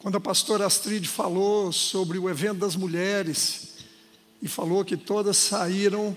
[0.00, 3.78] Quando a pastora Astrid falou sobre o evento das mulheres
[4.40, 6.16] e falou que todas saíram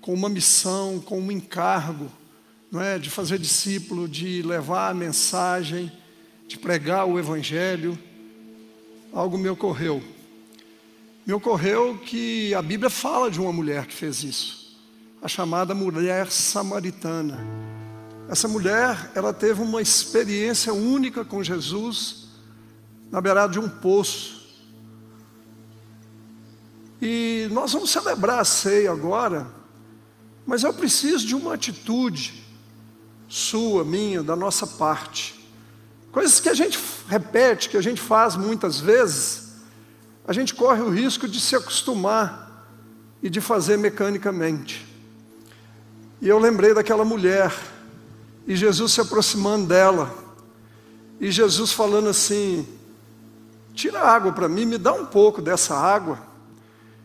[0.00, 2.10] com uma missão, com um encargo,
[2.72, 5.92] não é, de fazer discípulo, de levar a mensagem,
[6.48, 7.98] de pregar o evangelho,
[9.12, 10.02] algo me ocorreu.
[11.26, 14.78] Me ocorreu que a Bíblia fala de uma mulher que fez isso,
[15.20, 17.38] a chamada mulher samaritana.
[18.30, 22.23] Essa mulher, ela teve uma experiência única com Jesus
[23.14, 24.42] na beirada de um poço.
[27.00, 29.46] E nós vamos celebrar a ceia agora,
[30.44, 32.44] mas eu preciso de uma atitude
[33.28, 35.48] sua, minha, da nossa parte.
[36.10, 39.52] Coisas que a gente repete, que a gente faz muitas vezes,
[40.26, 42.66] a gente corre o risco de se acostumar
[43.22, 44.84] e de fazer mecanicamente.
[46.20, 47.54] E eu lembrei daquela mulher,
[48.44, 50.12] e Jesus se aproximando dela,
[51.20, 52.66] e Jesus falando assim:
[53.74, 56.18] tira água para mim, me dá um pouco dessa água.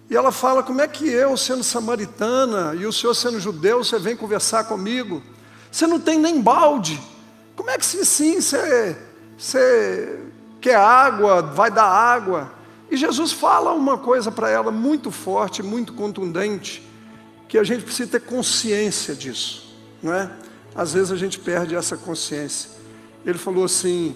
[0.09, 4.00] E ela fala: como é que eu, sendo samaritana, e o senhor sendo judeu, você
[4.00, 5.22] vem conversar comigo?
[5.72, 7.00] Você não tem nem balde.
[7.56, 8.98] Como é que se sim você,
[9.38, 10.20] você
[10.61, 12.52] quer água, vai dar água?
[12.89, 16.88] E Jesus fala uma coisa para ela muito forte, muito contundente,
[17.48, 20.31] que a gente precisa ter consciência disso, não é?
[20.73, 22.72] Às vezes a gente perde essa consciência.
[23.26, 24.16] Ele falou assim: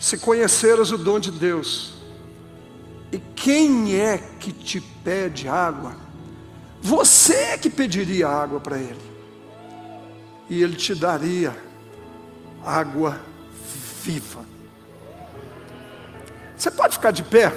[0.00, 1.92] se conheceras o dom de Deus,
[3.12, 5.94] e quem é que te pede água?
[6.80, 9.00] Você é que pediria água para ele,
[10.48, 11.54] e ele te daria
[12.64, 13.20] água
[14.02, 14.40] viva.
[16.56, 17.52] Você pode ficar de pé?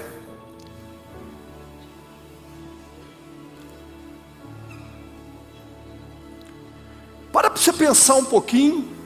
[7.32, 9.03] Para você pensar um pouquinho.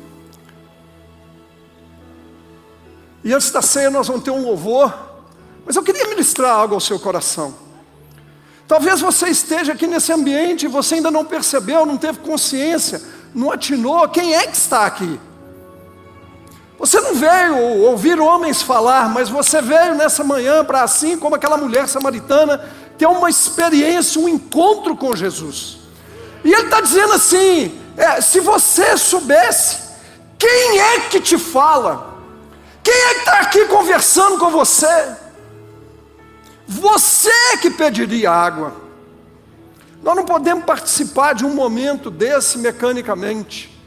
[3.27, 4.97] E antes da ceia nós vamos ter um louvor.
[5.65, 7.53] Mas eu queria ministrar algo ao seu coração.
[8.65, 13.01] Talvez você esteja aqui nesse ambiente e você ainda não percebeu, não teve consciência,
[13.35, 15.19] não atinou quem é que está aqui.
[16.79, 21.57] Você não veio ouvir homens falar, mas você veio nessa manhã para, assim como aquela
[21.57, 22.63] mulher samaritana,
[22.97, 25.79] ter uma experiência, um encontro com Jesus.
[26.45, 29.79] E ele está dizendo assim: é, se você soubesse,
[30.39, 32.06] quem é que te fala?
[32.87, 34.87] Quem é que está aqui conversando com você?
[36.65, 38.73] Você que pediria água.
[40.01, 43.77] Nós não podemos participar de um momento desse mecanicamente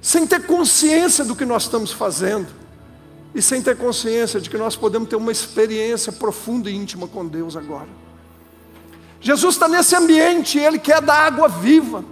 [0.00, 2.46] sem ter consciência do que nós estamos fazendo
[3.34, 7.26] e sem ter consciência de que nós podemos ter uma experiência profunda e íntima com
[7.26, 7.88] Deus agora.
[9.20, 12.02] Jesus está nesse ambiente, ele quer dar água viva.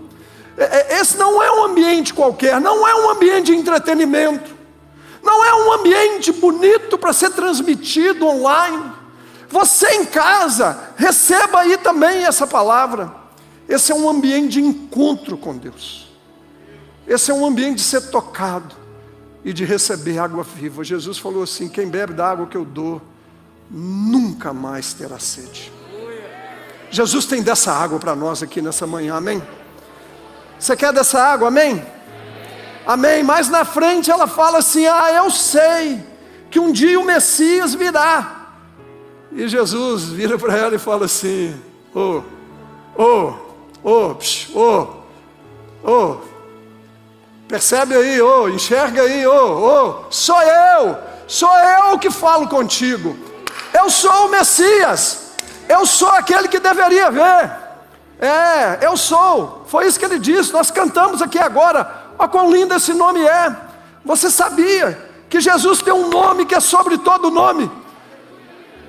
[0.58, 4.57] É, é, esse não é um ambiente qualquer, não é um ambiente de entretenimento,
[5.22, 8.92] não é um ambiente bonito para ser transmitido online.
[9.48, 13.14] Você em casa, receba aí também essa palavra.
[13.68, 16.08] Esse é um ambiente de encontro com Deus.
[17.06, 18.74] Esse é um ambiente de ser tocado
[19.44, 20.84] e de receber água viva.
[20.84, 23.00] Jesus falou assim: quem bebe da água que eu dou,
[23.70, 25.72] nunca mais terá sede.
[26.90, 29.42] Jesus tem dessa água para nós aqui nessa manhã, amém?
[30.58, 31.84] Você quer dessa água, amém?
[32.88, 33.22] Amém.
[33.22, 36.02] Mais na frente ela fala assim: Ah, eu sei
[36.50, 38.46] que um dia o Messias virá.
[39.30, 41.54] E Jesus vira para ela e fala assim:
[41.94, 42.22] Ô,
[42.96, 43.34] ô,
[43.84, 44.16] ô,
[44.54, 44.86] ô,
[45.84, 46.16] ô,
[47.46, 53.16] Percebe aí, oh, enxerga aí, oh, oh, sou eu, sou eu que falo contigo.
[53.72, 55.32] Eu sou o Messias,
[55.68, 57.50] eu sou aquele que deveria ver.
[58.20, 59.64] É, eu sou.
[59.66, 60.52] Foi isso que ele disse.
[60.52, 61.97] Nós cantamos aqui agora.
[62.18, 63.54] Olha quão lindo esse nome é.
[64.04, 64.98] Você sabia
[65.30, 67.70] que Jesus tem um nome que é sobre todo nome?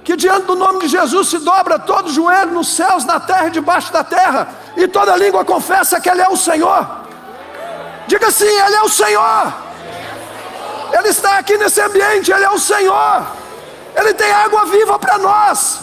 [0.03, 3.51] Que diante do nome de Jesus se dobra todo joelho nos céus, na terra e
[3.51, 6.87] debaixo da terra, e toda língua confessa que Ele é o Senhor.
[8.07, 9.53] Diga assim: Ele é o Senhor.
[10.91, 13.27] Ele está aqui nesse ambiente, Ele é o Senhor.
[13.95, 15.81] Ele tem água viva para nós.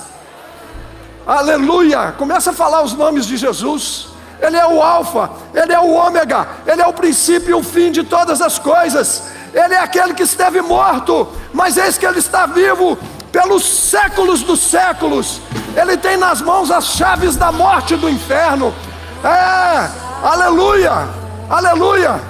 [1.27, 2.13] Aleluia.
[2.19, 4.16] Começa a falar os nomes de Jesus.
[4.41, 7.91] Ele é o Alfa, Ele é o Ômega, Ele é o princípio e o fim
[7.91, 9.25] de todas as coisas.
[9.53, 12.99] Ele é aquele que esteve morto, mas eis que Ele está vivo
[13.33, 15.41] pelos séculos dos séculos.
[15.77, 18.75] Ele tem nas mãos as chaves da morte e do inferno.
[19.25, 19.91] É,
[20.23, 21.27] aleluia.
[21.49, 22.21] Aleluia!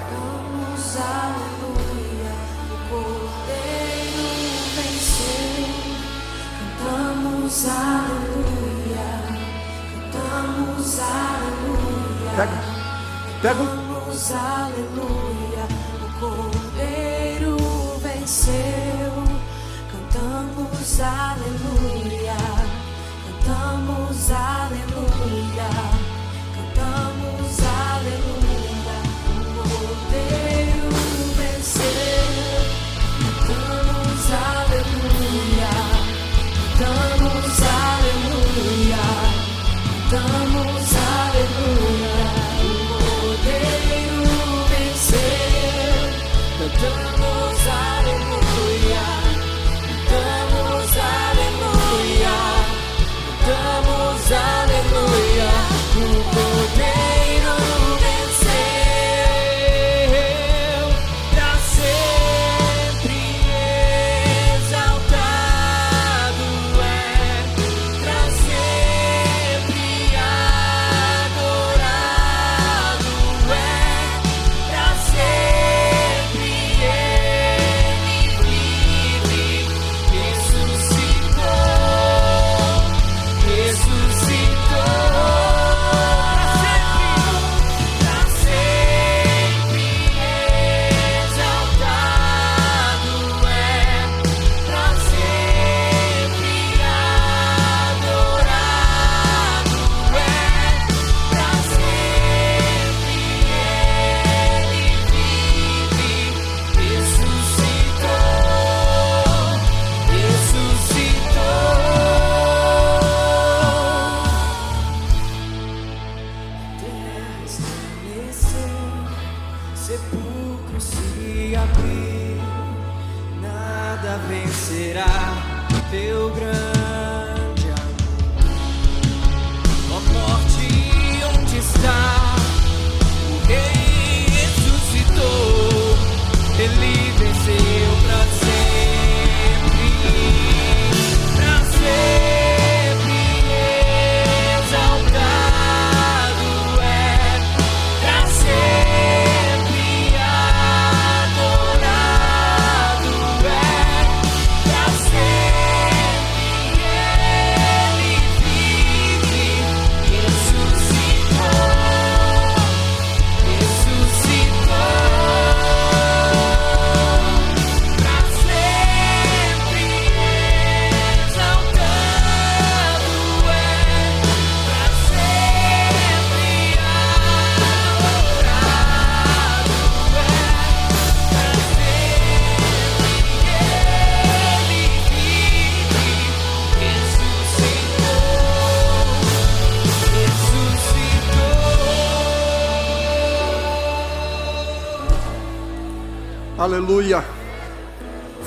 [6.77, 7.65] Cantamos
[12.37, 12.61] Pega,
[13.41, 13.65] pega.
[14.31, 15.65] Aleluia,
[16.03, 17.57] o Cordeiro
[17.99, 19.13] venceu.
[19.91, 21.76] Cantamos aleluia,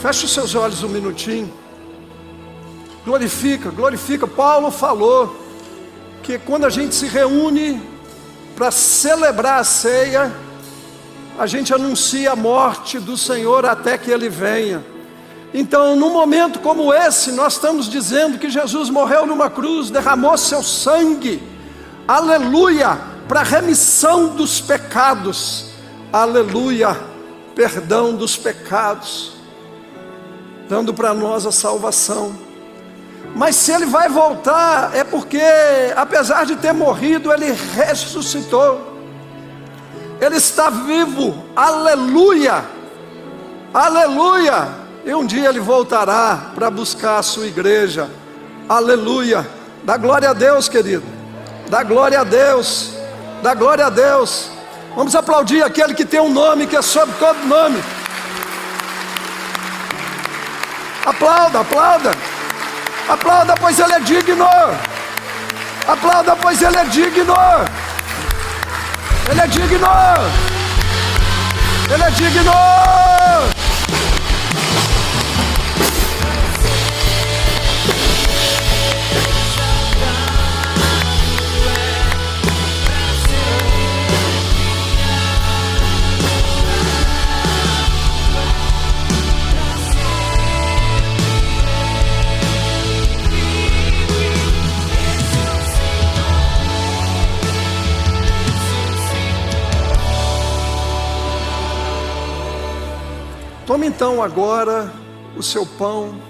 [0.01, 1.53] Feche os seus olhos um minutinho.
[3.05, 4.27] Glorifica, glorifica.
[4.27, 5.37] Paulo falou
[6.23, 7.83] que quando a gente se reúne
[8.57, 10.33] para celebrar a ceia,
[11.39, 14.83] a gente anuncia a morte do Senhor até que ele venha.
[15.53, 20.63] Então, num momento como esse, nós estamos dizendo que Jesus morreu numa cruz, derramou seu
[20.63, 21.43] sangue,
[22.09, 22.99] aleluia,
[23.29, 25.67] para remissão dos pecados,
[26.11, 26.99] aleluia,
[27.55, 29.40] perdão dos pecados,
[30.71, 32.33] dando para nós a salvação.
[33.35, 35.43] Mas se ele vai voltar, é porque,
[35.97, 38.89] apesar de ter morrido, ele ressuscitou.
[40.21, 42.65] Ele está vivo, aleluia,
[43.75, 44.69] aleluia.
[45.05, 48.09] E um dia ele voltará para buscar a sua igreja,
[48.69, 49.49] aleluia.
[49.83, 51.05] Dá glória a Deus, querido,
[51.69, 52.93] dá glória a Deus,
[53.43, 54.51] dá glória a Deus.
[54.95, 57.83] Vamos aplaudir aquele que tem um nome que é sobre todo nome.
[61.07, 62.11] Aplauda, aplauda,
[63.09, 64.47] aplauda, pois ele é digno.
[65.89, 67.35] Aplauda, pois ele é digno.
[69.31, 69.89] Ele é digno.
[71.93, 73.60] Ele é digno.
[103.71, 104.93] Tome então agora
[105.37, 106.21] o seu pão.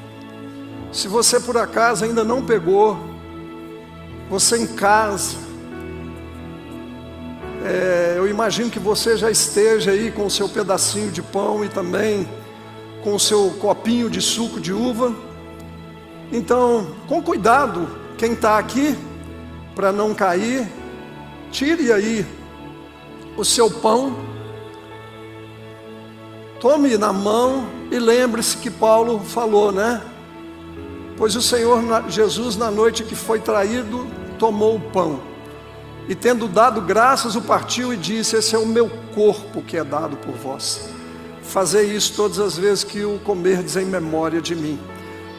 [0.92, 2.98] Se você por acaso ainda não pegou,
[4.28, 5.38] você em casa,
[7.64, 11.70] é, eu imagino que você já esteja aí com o seu pedacinho de pão e
[11.70, 12.28] também
[13.02, 15.10] com o seu copinho de suco de uva.
[16.30, 18.94] Então, com cuidado, quem está aqui,
[19.74, 20.68] para não cair,
[21.50, 22.26] tire aí
[23.34, 24.29] o seu pão,
[26.60, 30.02] tome na mão e lembre-se que Paulo falou, né?
[31.16, 34.06] Pois o Senhor Jesus, na noite que foi traído,
[34.38, 35.30] tomou o pão
[36.10, 39.84] e, tendo dado graças, o partiu e disse: Esse é o meu corpo que é
[39.84, 40.88] dado por vós.
[41.42, 44.78] Fazei isso todas as vezes que o comerdes em memória de mim.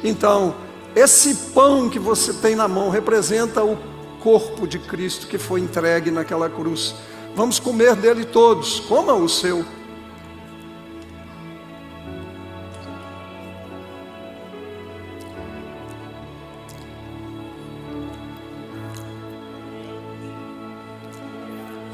[0.03, 0.55] Então,
[0.95, 3.77] esse pão que você tem na mão representa o
[4.21, 6.95] corpo de Cristo que foi entregue naquela cruz.
[7.35, 9.65] Vamos comer dele todos, coma o seu.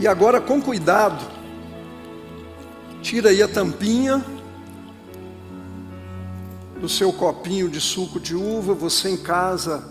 [0.08, 1.22] E agora, com cuidado,
[3.02, 4.24] tira aí a tampinha
[6.80, 8.74] do seu copinho de suco de uva.
[8.74, 9.84] Você em casa,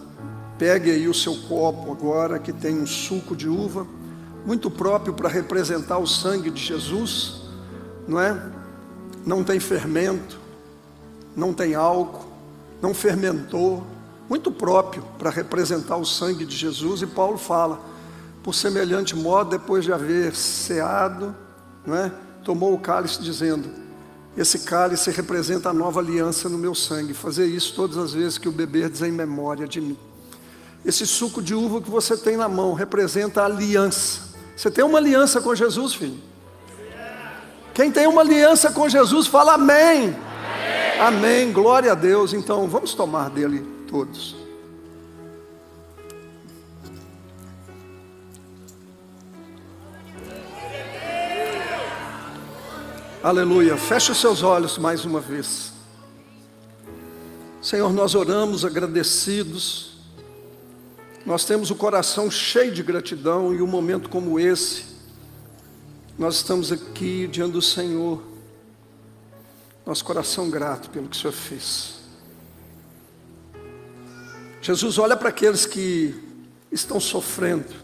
[0.56, 3.86] pegue aí o seu copo agora, que tem um suco de uva,
[4.46, 7.42] muito próprio para representar o sangue de Jesus,
[8.08, 8.42] não é?
[9.22, 10.40] Não tem fermento,
[11.36, 12.24] não tem álcool,
[12.80, 13.84] não fermentou,
[14.30, 17.02] muito próprio para representar o sangue de Jesus.
[17.02, 17.95] E Paulo fala
[18.46, 21.34] por semelhante modo, depois de haver ceado,
[21.84, 22.12] não é?
[22.44, 23.68] tomou o cálice, dizendo:
[24.36, 27.12] Esse cálice representa a nova aliança no meu sangue.
[27.12, 29.98] Fazer isso todas as vezes que o beberdes em memória de mim.
[30.84, 34.20] Esse suco de uva que você tem na mão representa a aliança.
[34.56, 36.18] Você tem uma aliança com Jesus, filho?
[37.74, 40.16] Quem tem uma aliança com Jesus, fala amém.
[41.00, 41.00] Amém.
[41.00, 41.52] amém.
[41.52, 42.32] Glória a Deus.
[42.32, 44.45] Então, vamos tomar dele todos.
[53.26, 53.76] Aleluia.
[53.76, 55.72] Feche os seus olhos mais uma vez.
[57.60, 59.96] Senhor, nós oramos agradecidos.
[61.26, 64.84] Nós temos o coração cheio de gratidão e um momento como esse,
[66.16, 68.22] nós estamos aqui diante do Senhor.
[69.84, 71.96] Nosso coração grato pelo que o Senhor fez.
[74.62, 76.14] Jesus olha para aqueles que
[76.70, 77.74] estão sofrendo.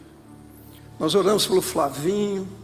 [1.00, 2.61] Nós oramos pelo Flavinho,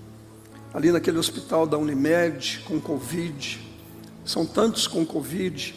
[0.72, 3.60] ali naquele hospital da Unimed com Covid.
[4.24, 5.74] São tantos com Covid.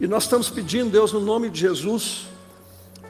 [0.00, 2.26] E nós estamos pedindo, Deus, no nome de Jesus,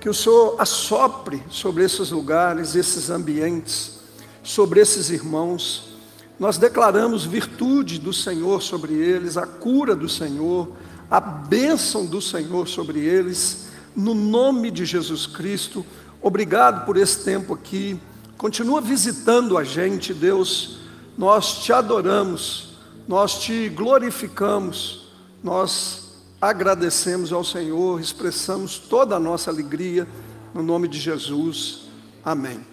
[0.00, 4.00] que o Senhor assopre sobre esses lugares, esses ambientes,
[4.42, 5.90] sobre esses irmãos.
[6.38, 10.68] Nós declaramos virtude do Senhor sobre eles, a cura do Senhor,
[11.10, 15.84] a bênção do Senhor sobre eles, no nome de Jesus Cristo.
[16.20, 18.00] Obrigado por esse tempo aqui.
[18.36, 20.78] Continua visitando a gente, Deus
[21.18, 22.68] nós te adoramos,
[23.08, 25.08] nós te glorificamos,
[25.42, 30.06] nós agradecemos ao Senhor, expressamos toda a nossa alegria
[30.54, 31.88] no nome de Jesus.
[32.24, 32.64] Amém.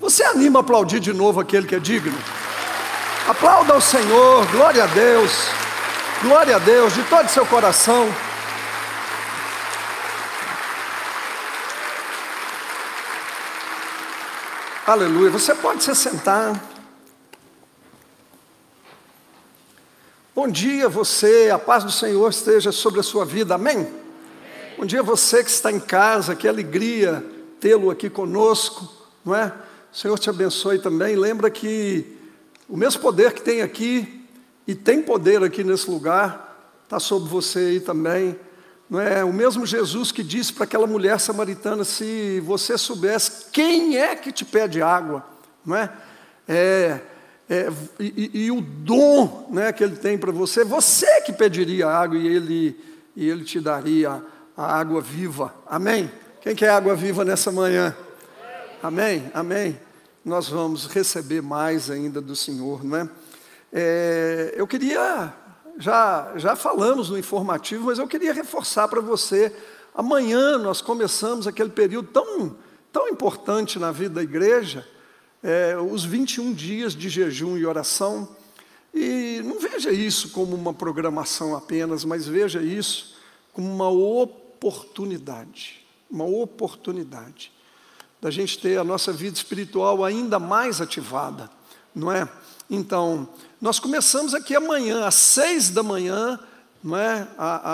[0.00, 2.18] Você anima a aplaudir de novo aquele que é digno?
[3.28, 5.30] Aplauda ao Senhor, glória a Deus,
[6.20, 8.12] glória a Deus, de todo o seu coração.
[14.84, 15.30] Aleluia.
[15.30, 16.73] Você pode se sentar.
[20.34, 23.76] Bom dia você, a paz do Senhor esteja sobre a sua vida, amém?
[23.76, 23.92] amém.
[24.76, 27.24] Bom dia você que está em casa, que alegria
[27.60, 28.92] tê-lo aqui conosco,
[29.24, 29.52] não é?
[29.92, 31.14] O Senhor te abençoe também.
[31.14, 32.18] Lembra que
[32.68, 34.26] o mesmo poder que tem aqui,
[34.66, 38.36] e tem poder aqui nesse lugar, está sobre você aí também.
[38.90, 39.22] Não é?
[39.22, 44.32] O mesmo Jesus que disse para aquela mulher samaritana: se você soubesse quem é que
[44.32, 45.24] te pede água,
[45.64, 45.92] não é?
[46.48, 47.00] é
[47.48, 47.70] é,
[48.00, 52.26] e, e, o dom né, que ele tem para você, você que pediria água e
[52.26, 52.80] ele,
[53.14, 54.22] e ele te daria
[54.56, 55.54] a água viva.
[55.66, 56.10] Amém?
[56.40, 57.94] Quem quer água viva nessa manhã?
[58.82, 59.30] Amém?
[59.34, 59.78] Amém?
[60.24, 63.08] Nós vamos receber mais ainda do Senhor, não é?
[63.70, 65.30] é eu queria,
[65.78, 69.54] já, já falamos no informativo, mas eu queria reforçar para você.
[69.94, 72.56] Amanhã nós começamos aquele período tão,
[72.90, 74.86] tão importante na vida da igreja
[75.44, 78.28] é, os 21 dias de jejum e oração.
[78.92, 83.14] E não veja isso como uma programação apenas, mas veja isso
[83.52, 85.84] como uma oportunidade
[86.14, 87.52] uma oportunidade
[88.20, 91.50] da gente ter a nossa vida espiritual ainda mais ativada,
[91.94, 92.26] não é?
[92.70, 93.28] Então,
[93.60, 96.38] nós começamos aqui amanhã, às seis da manhã,
[96.82, 97.28] não é?
[97.36, 97.70] A,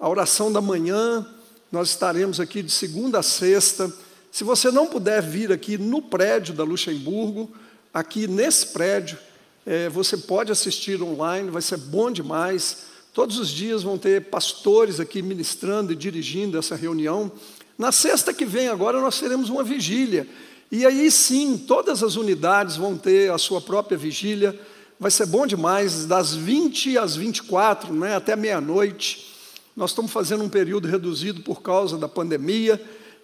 [0.00, 1.26] a, a oração da manhã,
[1.70, 3.92] nós estaremos aqui de segunda a sexta
[4.36, 7.50] se você não puder vir aqui no prédio da Luxemburgo,
[7.94, 9.16] aqui nesse prédio,
[9.64, 12.84] é, você pode assistir online, vai ser bom demais.
[13.14, 17.32] Todos os dias vão ter pastores aqui ministrando e dirigindo essa reunião.
[17.78, 20.28] Na sexta que vem, agora, nós teremos uma vigília.
[20.70, 24.54] E aí sim, todas as unidades vão ter a sua própria vigília.
[25.00, 29.34] Vai ser bom demais, das 20 às 24, né, até meia-noite.
[29.74, 32.78] Nós estamos fazendo um período reduzido por causa da pandemia.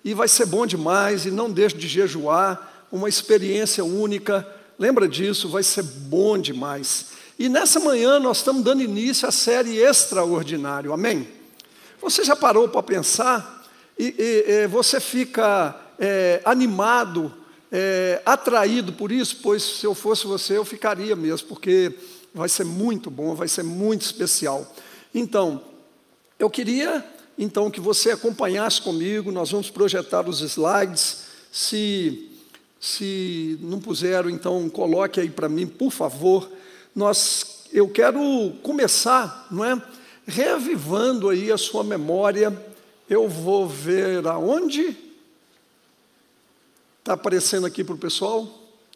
[0.05, 2.87] E vai ser bom demais, e não deixe de jejuar.
[2.91, 4.47] Uma experiência única.
[4.79, 7.07] Lembra disso, vai ser bom demais.
[7.39, 11.27] E nessa manhã nós estamos dando início à série Extraordinário, amém?
[12.01, 13.67] Você já parou para pensar
[13.99, 17.33] e, e, e, você fica é, animado,
[17.71, 19.39] é, atraído por isso?
[19.43, 21.95] Pois se eu fosse você, eu ficaria mesmo, porque
[22.35, 24.75] vai ser muito bom, vai ser muito especial.
[25.15, 25.63] Então,
[26.39, 27.05] eu queria
[27.39, 31.25] então que você acompanhasse comigo, nós vamos projetar os slides.
[31.51, 32.31] Se,
[32.81, 36.49] se não puseram, então coloque aí para mim, por favor
[36.95, 39.81] nós, eu quero começar, não é?
[40.27, 42.53] Revivando aí a sua memória.
[43.09, 44.97] Eu vou ver aonde
[46.99, 48.47] está aparecendo aqui para o pessoal.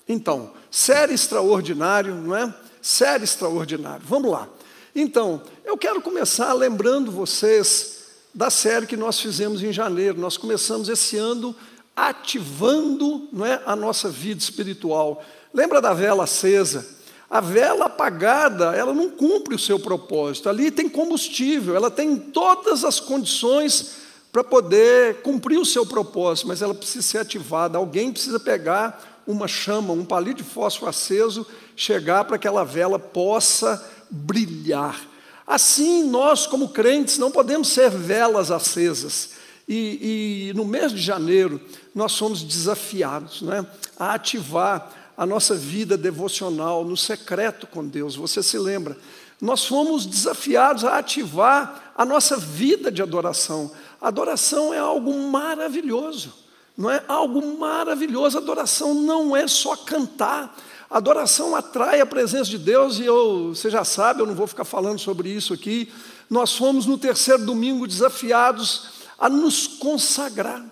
[0.09, 2.55] Então, série extraordinário, não é?
[2.81, 4.05] Série extraordinário.
[4.07, 4.49] Vamos lá.
[4.95, 7.96] Então, eu quero começar lembrando vocês
[8.37, 10.21] da série que nós fizemos em janeiro.
[10.21, 11.57] Nós começamos esse ano
[11.97, 15.25] ativando não é, a nossa vida espiritual.
[15.55, 16.87] Lembra da vela acesa?
[17.31, 20.51] A vela apagada, ela não cumpre o seu propósito.
[20.51, 23.97] Ali tem combustível, ela tem todas as condições
[24.31, 27.79] para poder cumprir o seu propósito, mas ela precisa ser ativada.
[27.79, 32.99] Alguém precisa pegar uma chama, um palito de fósforo aceso, chegar para que aquela vela
[32.99, 35.16] possa brilhar.
[35.47, 39.31] Assim, nós, como crentes, não podemos ser velas acesas.
[39.69, 41.61] E, e no mês de janeiro,
[41.95, 43.67] nós somos desafiados né,
[43.99, 48.17] a ativar a nossa vida devocional no secreto com Deus.
[48.17, 48.97] Você se lembra?
[49.41, 53.71] Nós fomos desafiados a ativar a nossa vida de adoração.
[54.01, 56.35] Adoração é algo maravilhoso,
[56.77, 58.37] não é algo maravilhoso.
[58.37, 60.57] Adoração não é só cantar.
[60.91, 64.65] Adoração atrai a presença de Deus e eu, você já sabe, eu não vou ficar
[64.65, 65.91] falando sobre isso aqui.
[66.29, 70.65] Nós fomos no terceiro domingo desafiados a nos consagrar,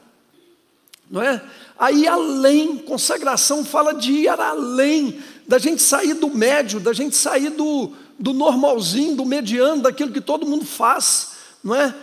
[1.10, 1.42] não é?
[1.78, 7.50] Aí além, consagração fala de ir além, da gente sair do médio, da gente sair
[7.50, 11.94] do, do normalzinho, do mediano, daquilo que todo mundo faz, não é?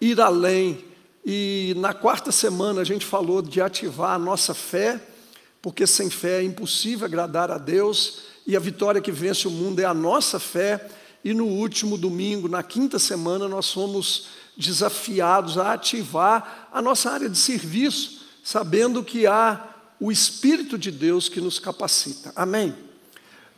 [0.00, 0.89] Ir além.
[1.24, 5.00] E na quarta semana a gente falou de ativar a nossa fé,
[5.60, 9.80] porque sem fé é impossível agradar a Deus, e a vitória que vence o mundo
[9.80, 10.88] é a nossa fé.
[11.22, 17.28] E no último domingo, na quinta semana, nós fomos desafiados a ativar a nossa área
[17.28, 19.68] de serviço sabendo que há
[20.00, 22.32] o Espírito de Deus que nos capacita.
[22.34, 22.74] Amém?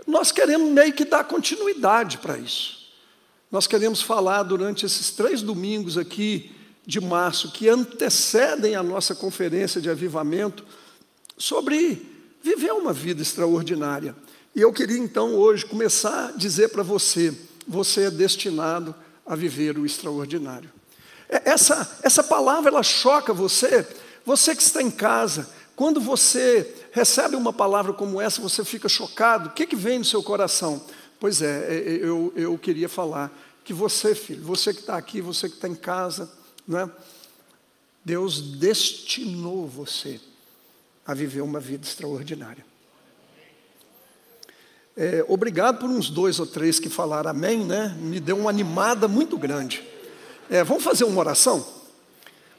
[0.06, 2.88] Nós queremos meio que dar continuidade para isso.
[3.50, 6.50] Nós queremos falar durante esses três domingos aqui
[6.84, 10.64] de março, que antecedem a nossa conferência de avivamento,
[11.36, 12.06] sobre
[12.42, 14.14] viver uma vida extraordinária.
[14.54, 17.34] E eu queria então hoje começar a dizer para você:
[17.66, 20.70] você é destinado a viver o extraordinário.
[21.28, 23.86] É, essa, essa palavra ela choca você,
[24.24, 29.48] você que está em casa, quando você recebe uma palavra como essa, você fica chocado,
[29.48, 30.84] o que, que vem no seu coração?
[31.18, 33.32] Pois é, é, é, eu, eu queria falar
[33.64, 36.30] que você, filho, você que está aqui, você que está em casa,
[36.66, 36.90] não é?
[38.04, 40.20] Deus destinou você
[41.06, 42.64] a viver uma vida extraordinária.
[44.96, 47.96] É, obrigado por uns dois ou três que falaram amém, né?
[47.98, 49.82] Me deu uma animada muito grande.
[50.50, 51.66] É, vamos fazer uma oração?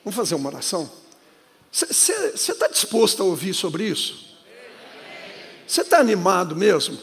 [0.03, 0.89] Vamos fazer uma oração?
[1.71, 4.33] Você está disposto a ouvir sobre isso?
[5.67, 6.97] Você está animado mesmo?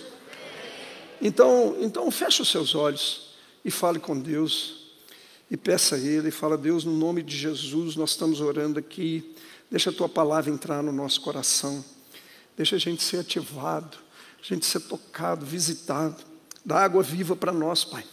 [1.20, 3.30] Então, então feche os seus olhos
[3.64, 4.80] e fale com Deus
[5.50, 9.34] e peça a Ele, e fala, Deus, no nome de Jesus, nós estamos orando aqui,
[9.70, 11.84] deixa a Tua palavra entrar no nosso coração,
[12.56, 13.98] deixa a gente ser ativado,
[14.40, 16.16] a gente ser tocado, visitado,
[16.64, 18.04] dá água viva para nós, Pai.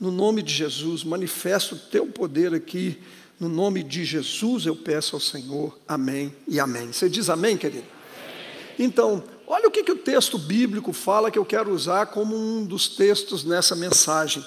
[0.00, 2.98] No nome de Jesus, manifesta o Teu poder aqui,
[3.38, 6.92] no nome de Jesus eu peço ao Senhor, amém e amém.
[6.92, 7.86] Você diz amém, querido?
[8.76, 12.64] Então, olha o que, que o texto bíblico fala que eu quero usar como um
[12.64, 14.44] dos textos nessa mensagem.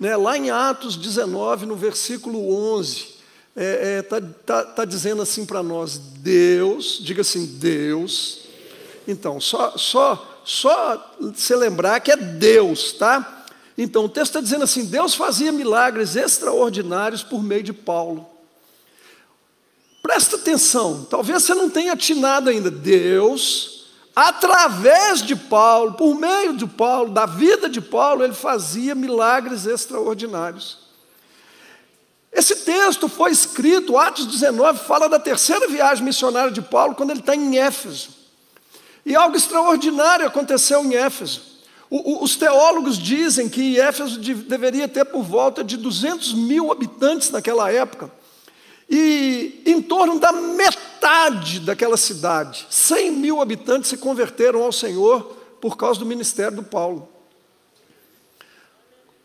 [0.00, 0.16] Né?
[0.16, 3.16] Lá em Atos 19, no versículo 11, está
[3.56, 8.40] é, é, tá, tá, tá dizendo assim para nós: Deus, diga assim, Deus.
[9.06, 13.44] Então, só, só, só se lembrar que é Deus, tá?
[13.76, 18.26] Então, o texto está dizendo assim: Deus fazia milagres extraordinários por meio de Paulo.
[20.02, 22.70] Presta atenção, talvez você não tenha atinado ainda.
[22.70, 23.79] Deus,
[24.14, 30.78] através de Paulo, por meio de Paulo, da vida de Paulo, ele fazia milagres extraordinários.
[32.32, 37.20] Esse texto foi escrito, Atos 19 fala da terceira viagem missionária de Paulo, quando ele
[37.20, 38.10] está em Éfeso.
[39.04, 41.42] E algo extraordinário aconteceu em Éfeso.
[41.88, 46.70] O, o, os teólogos dizem que Éfeso de, deveria ter por volta de 200 mil
[46.70, 48.10] habitantes naquela época.
[48.90, 55.76] E em torno da metade daquela cidade, 100 mil habitantes se converteram ao Senhor por
[55.76, 57.08] causa do ministério do Paulo.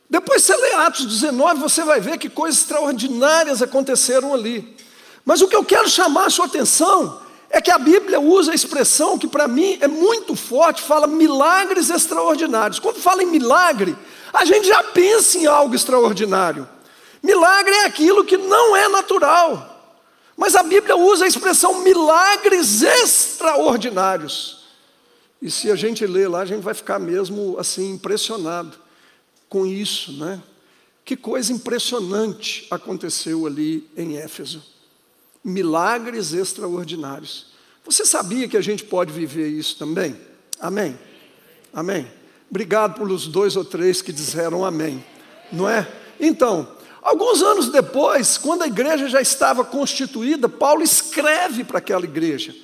[0.08, 4.78] Depois você lê Atos 19, você vai ver que coisas extraordinárias aconteceram ali.
[5.25, 8.56] Mas o que eu quero chamar a sua atenção é que a Bíblia usa a
[8.56, 12.80] expressão que para mim é muito forte, fala milagres extraordinários.
[12.80, 13.97] Quando fala em milagre,
[14.32, 16.75] a gente já pensa em algo extraordinário.
[17.26, 19.72] Milagre é aquilo que não é natural.
[20.38, 24.66] Mas a Bíblia usa a expressão milagres extraordinários.
[25.42, 28.78] E se a gente ler lá, a gente vai ficar mesmo assim impressionado
[29.50, 30.40] com isso, né?
[31.04, 34.64] Que coisa impressionante aconteceu ali em Éfeso.
[35.44, 37.48] Milagres extraordinários.
[37.84, 40.16] Você sabia que a gente pode viver isso também?
[40.60, 40.98] Amém?
[41.74, 42.12] Amém.
[42.52, 45.04] Obrigado pelos dois ou três que disseram amém,
[45.52, 45.88] não é?
[46.20, 46.75] Então,
[47.06, 52.56] Alguns anos depois, quando a igreja já estava constituída, Paulo escreve para aquela igreja,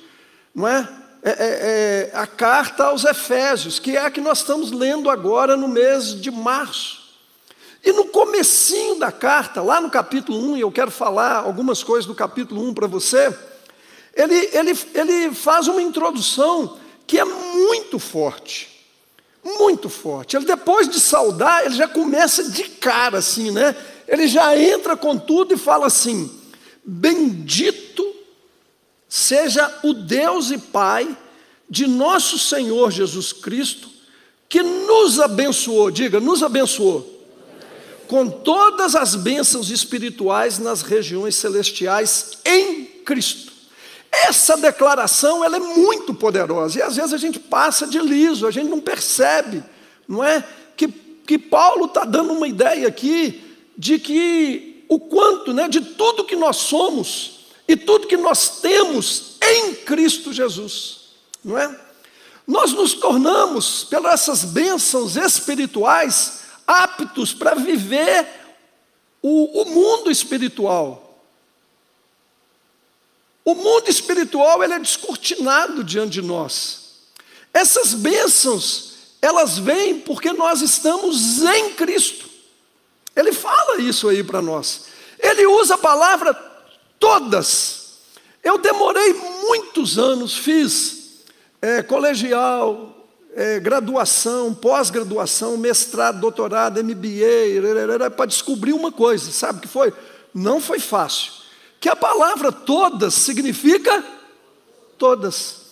[0.52, 0.88] não é?
[1.22, 2.10] É, é, é?
[2.12, 6.28] a carta aos Efésios, que é a que nós estamos lendo agora no mês de
[6.28, 7.02] março.
[7.84, 12.04] E no comecinho da carta, lá no capítulo 1, e eu quero falar algumas coisas
[12.04, 13.32] do capítulo 1 para você,
[14.12, 18.71] ele, ele, ele faz uma introdução que é muito forte.
[19.44, 20.36] Muito forte.
[20.36, 23.74] Ele depois de saudar, ele já começa de cara assim, né?
[24.12, 26.30] ele já entra com tudo e fala assim:
[26.84, 28.14] Bendito
[29.08, 31.16] seja o Deus e Pai
[31.68, 33.88] de nosso Senhor Jesus Cristo,
[34.48, 37.26] que nos abençoou, diga, nos abençoou,
[38.06, 43.51] com todas as bênçãos espirituais nas regiões celestiais em Cristo.
[44.12, 48.50] Essa declaração ela é muito poderosa e às vezes a gente passa de liso, a
[48.50, 49.64] gente não percebe,
[50.06, 50.44] não é?
[50.76, 53.42] Que, que Paulo está dando uma ideia aqui
[53.76, 59.38] de que o quanto, né, de tudo que nós somos e tudo que nós temos
[59.42, 60.98] em Cristo Jesus,
[61.42, 61.74] não é?
[62.46, 68.26] Nós nos tornamos, pelas essas bênçãos espirituais, aptos para viver
[69.22, 71.11] o, o mundo espiritual.
[73.44, 76.82] O mundo espiritual ele é descortinado diante de nós.
[77.52, 82.28] Essas bênçãos, elas vêm porque nós estamos em Cristo.
[83.14, 84.84] Ele fala isso aí para nós.
[85.18, 86.34] Ele usa a palavra
[86.98, 87.98] todas.
[88.42, 91.20] Eu demorei muitos anos, fiz
[91.60, 99.68] é, colegial, é, graduação, pós-graduação, mestrado, doutorado, MBA, para descobrir uma coisa, sabe o que
[99.68, 99.92] foi?
[100.34, 101.41] Não foi fácil.
[101.82, 104.04] Que a palavra todas significa
[104.96, 105.62] todas.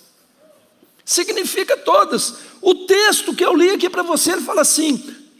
[1.04, 2.34] Significa todas.
[2.60, 4.98] O texto que eu li aqui para você, ele fala assim: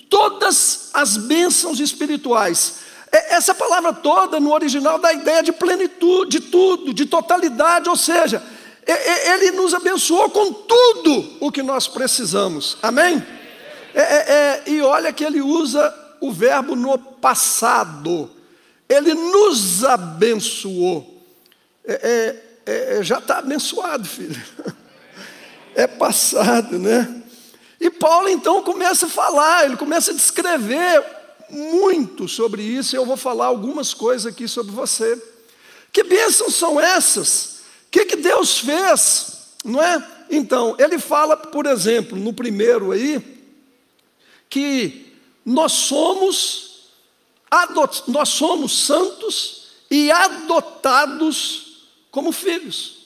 [0.08, 2.76] todas as bênçãos espirituais.
[3.10, 7.88] É, essa palavra toda no original dá a ideia de plenitude, de tudo, de totalidade,
[7.88, 8.40] ou seja,
[8.86, 13.20] ele nos abençoou com tudo o que nós precisamos, amém?
[13.92, 18.30] É, é, é, e olha que ele usa o verbo no passado,
[18.90, 21.24] ele nos abençoou,
[21.84, 24.40] é, é, já está abençoado, filho,
[25.74, 27.22] é passado, né?
[27.80, 31.02] E Paulo então começa a falar, ele começa a descrever
[31.48, 35.20] muito sobre isso, e eu vou falar algumas coisas aqui sobre você.
[35.92, 37.60] Que bênçãos são essas?
[37.86, 39.38] O que, que Deus fez?
[39.64, 40.06] Não é?
[40.30, 43.20] Então, ele fala, por exemplo, no primeiro aí,
[44.48, 45.12] que
[45.44, 46.69] nós somos,
[48.06, 53.00] nós somos santos e adotados como filhos.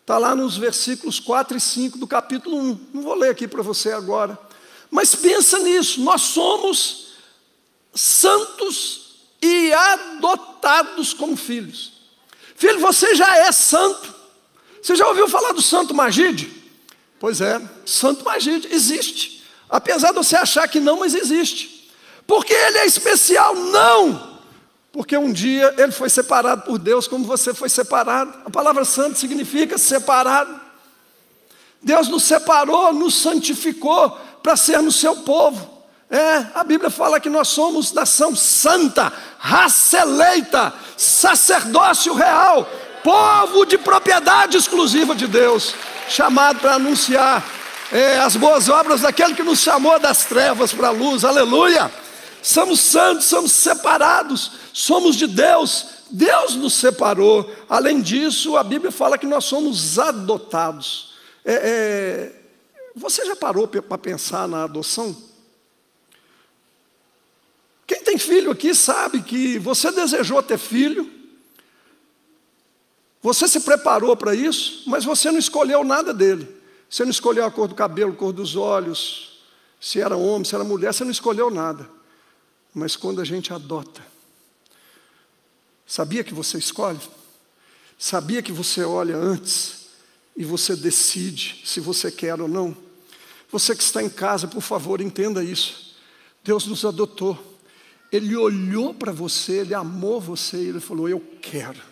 [0.00, 2.80] Está lá nos versículos 4 e 5 do capítulo 1.
[2.94, 4.38] Não vou ler aqui para você agora.
[4.90, 7.08] Mas pensa nisso, nós somos
[7.94, 9.08] santos
[9.40, 11.92] e adotados como filhos.
[12.56, 14.14] Filho, você já é santo.
[14.82, 16.50] Você já ouviu falar do Santo Magide?
[17.20, 19.44] Pois é, Santo Magide existe.
[19.68, 21.77] Apesar de você achar que não, mas existe.
[22.28, 23.54] Porque ele é especial?
[23.54, 24.38] Não!
[24.92, 28.34] Porque um dia ele foi separado por Deus, como você foi separado.
[28.44, 30.60] A palavra santo significa separado.
[31.80, 34.10] Deus nos separou, nos santificou
[34.42, 35.78] para sermos seu povo.
[36.10, 42.68] É, a Bíblia fala que nós somos nação santa, raça eleita, sacerdócio real,
[43.02, 45.74] povo de propriedade exclusiva de Deus,
[46.10, 47.42] chamado para anunciar
[47.90, 51.90] é, as boas obras daquele que nos chamou das trevas para a luz, aleluia.
[52.48, 57.50] Somos santos, somos separados, somos de Deus, Deus nos separou.
[57.68, 61.12] Além disso, a Bíblia fala que nós somos adotados.
[61.44, 62.42] É, é,
[62.96, 65.14] você já parou para pensar na adoção?
[67.86, 71.10] Quem tem filho aqui sabe que você desejou ter filho,
[73.20, 76.48] você se preparou para isso, mas você não escolheu nada dele.
[76.88, 79.42] Você não escolheu a cor do cabelo, a cor dos olhos,
[79.78, 81.97] se era homem, se era mulher, você não escolheu nada.
[82.78, 84.00] Mas quando a gente adota,
[85.84, 87.00] sabia que você escolhe?
[87.98, 89.88] Sabia que você olha antes
[90.36, 92.76] e você decide se você quer ou não?
[93.50, 95.96] Você que está em casa, por favor, entenda isso.
[96.44, 97.36] Deus nos adotou.
[98.12, 101.82] Ele olhou para você, ele amou você e ele falou: Eu quero.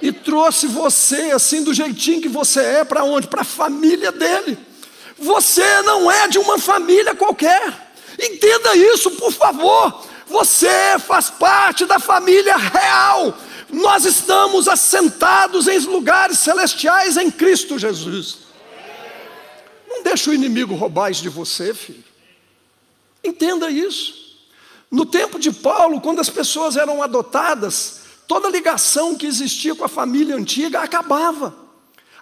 [0.00, 3.26] E trouxe você assim do jeitinho que você é para onde?
[3.26, 4.56] Para a família dele.
[5.18, 7.87] Você não é de uma família qualquer.
[8.18, 10.04] Entenda isso, por favor.
[10.26, 13.34] Você faz parte da família real.
[13.70, 18.38] Nós estamos assentados em lugares celestiais em Cristo Jesus.
[19.88, 22.04] Não deixe o inimigo roubar isso de você, filho.
[23.22, 24.36] Entenda isso.
[24.90, 29.88] No tempo de Paulo, quando as pessoas eram adotadas, toda ligação que existia com a
[29.88, 31.54] família antiga acabava.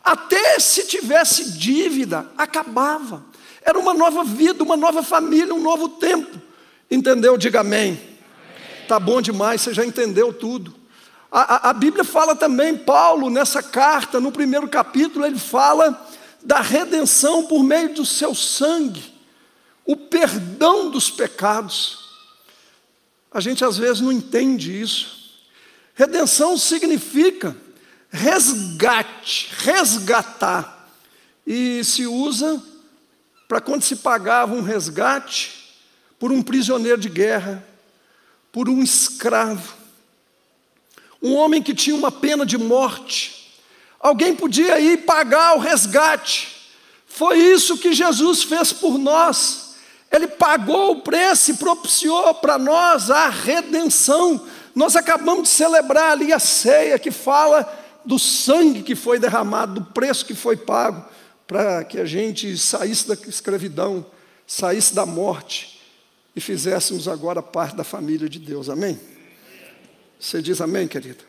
[0.03, 3.25] Até se tivesse dívida, acabava.
[3.67, 6.41] Era uma nova vida, uma nova família, um novo tempo.
[6.89, 7.37] Entendeu?
[7.37, 8.01] Diga amém.
[8.87, 10.73] Tá bom demais, você já entendeu tudo.
[11.33, 16.09] A, a, a Bíblia fala também, Paulo, nessa carta, no primeiro capítulo, ele fala
[16.45, 19.13] da redenção por meio do seu sangue,
[19.85, 22.07] o perdão dos pecados.
[23.33, 25.17] A gente às vezes não entende isso.
[25.93, 27.57] Redenção significa
[28.11, 30.89] resgate, resgatar.
[31.45, 32.63] E se usa
[33.49, 35.75] para quando se pagava um resgate
[36.19, 37.65] por um prisioneiro de guerra,
[38.51, 39.75] por um escravo,
[41.23, 43.53] um homem que tinha uma pena de morte.
[44.01, 46.71] Alguém podia ir pagar o resgate.
[47.07, 49.75] Foi isso que Jesus fez por nós.
[50.11, 54.47] Ele pagou o preço e propiciou para nós a redenção.
[54.75, 57.67] Nós acabamos de celebrar ali a ceia que fala
[58.05, 61.05] do sangue que foi derramado, do preço que foi pago
[61.47, 64.05] para que a gente saísse da escravidão,
[64.47, 65.81] saísse da morte
[66.35, 68.69] e fizéssemos agora parte da família de Deus.
[68.69, 68.99] Amém?
[70.19, 71.25] Você diz amém, querido?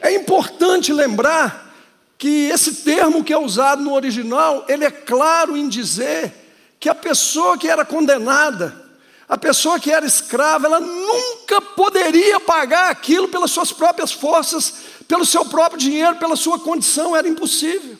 [0.00, 1.72] É importante lembrar
[2.18, 6.32] que esse termo que é usado no original, ele é claro em dizer
[6.78, 8.80] que a pessoa que era condenada,
[9.28, 14.74] a pessoa que era escrava, ela nunca poderia pagar aquilo pelas suas próprias forças,
[15.08, 17.96] pelo seu próprio dinheiro, pela sua condição, era impossível.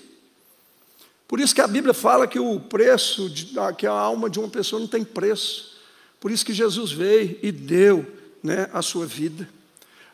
[1.32, 4.48] Por isso que a Bíblia fala que o preço, de, que a alma de uma
[4.48, 5.72] pessoa não tem preço.
[6.20, 8.06] Por isso que Jesus veio e deu
[8.42, 9.48] né, a sua vida.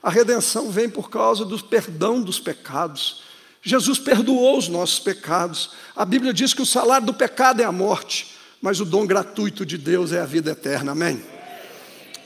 [0.01, 3.25] A redenção vem por causa do perdão dos pecados.
[3.61, 5.73] Jesus perdoou os nossos pecados.
[5.97, 9.65] A Bíblia diz que o salário do pecado é a morte mas o dom gratuito
[9.65, 11.23] de Deus é a vida eterna, amém?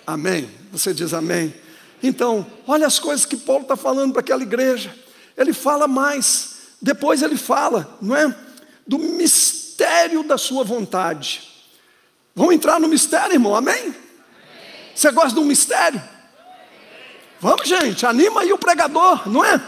[0.06, 0.50] Amém.
[0.72, 1.54] Você diz amém?
[2.02, 4.94] Então, olha as coisas que Paulo está falando para aquela igreja.
[5.36, 8.34] Ele fala mais, depois ele fala, não é?
[8.86, 11.48] Do mistério da sua vontade.
[12.34, 13.94] Vamos entrar no mistério, irmão, amém?
[14.94, 16.02] Você gosta um mistério?
[17.40, 19.60] Vamos, gente, anima aí o pregador, não é?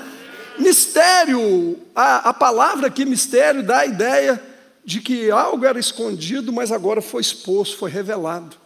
[0.58, 4.40] Mistério, a, a palavra aqui, mistério, dá a ideia
[4.84, 8.56] de que algo era escondido, mas agora foi exposto, foi revelado.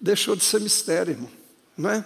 [0.00, 1.30] Deixou de ser mistério, irmão,
[1.76, 2.04] não é?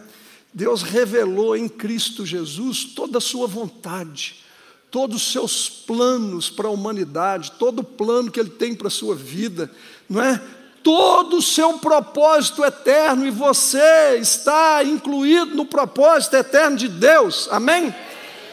[0.52, 4.42] Deus revelou em Cristo Jesus toda a sua vontade,
[4.90, 8.90] todos os seus planos para a humanidade, todo o plano que Ele tem para a
[8.90, 9.70] sua vida,
[10.08, 10.40] não é?
[10.82, 17.94] Todo o seu propósito eterno e você está incluído no propósito eterno de Deus, amém?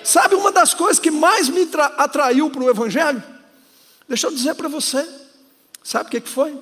[0.03, 1.67] Sabe uma das coisas que mais me
[1.97, 3.23] atraiu para o Evangelho?
[4.07, 5.07] Deixa eu dizer para você,
[5.83, 6.57] sabe o que foi?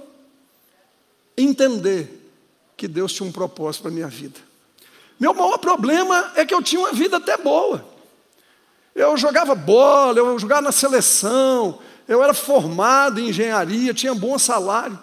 [1.36, 2.22] Entender
[2.78, 4.40] que Deus tinha um propósito para a minha vida.
[5.20, 7.93] Meu maior problema é que eu tinha uma vida até boa.
[8.96, 15.00] Eu jogava bola, eu jogava na seleção, eu era formado em engenharia, tinha bom salário,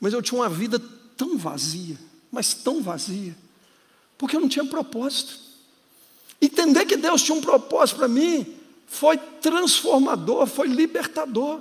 [0.00, 0.80] mas eu tinha uma vida
[1.16, 1.96] tão vazia,
[2.30, 3.36] mas tão vazia,
[4.18, 5.34] porque eu não tinha propósito.
[6.40, 8.56] Entender que Deus tinha um propósito para mim
[8.86, 11.60] foi transformador, foi libertador.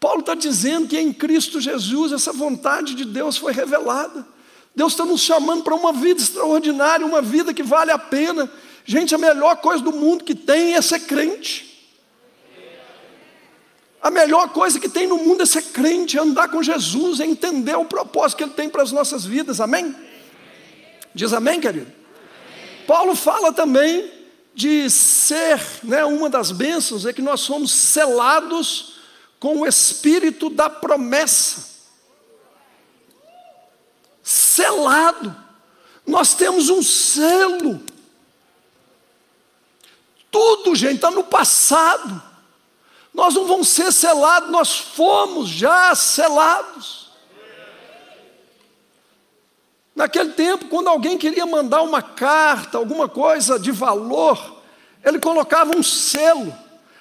[0.00, 4.26] Paulo está dizendo que em Cristo Jesus essa vontade de Deus foi revelada.
[4.74, 8.50] Deus está nos chamando para uma vida extraordinária, uma vida que vale a pena.
[8.84, 11.72] Gente, a melhor coisa do mundo que tem é ser crente.
[14.02, 17.24] A melhor coisa que tem no mundo é ser crente, é andar com Jesus, é
[17.24, 19.94] entender o propósito que Ele tem para as nossas vidas, amém?
[21.14, 21.92] Diz amém, querido?
[22.86, 24.10] Paulo fala também
[24.54, 28.96] de ser, né, uma das bênçãos é que nós somos selados
[29.38, 31.70] com o espírito da promessa.
[34.22, 35.34] Selado.
[36.06, 37.80] Nós temos um selo.
[40.32, 42.22] Tudo, gente, está no passado.
[43.12, 47.12] Nós não vamos ser selados, nós fomos já selados.
[49.94, 54.62] Naquele tempo, quando alguém queria mandar uma carta, alguma coisa de valor,
[55.04, 56.56] ele colocava um selo.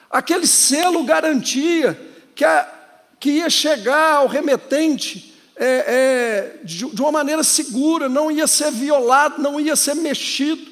[0.10, 1.98] Aquele selo garantia
[2.36, 2.70] que, a,
[3.18, 8.72] que ia chegar ao remetente é, é, de, de uma maneira segura, não ia ser
[8.72, 10.70] violado, não ia ser mexido.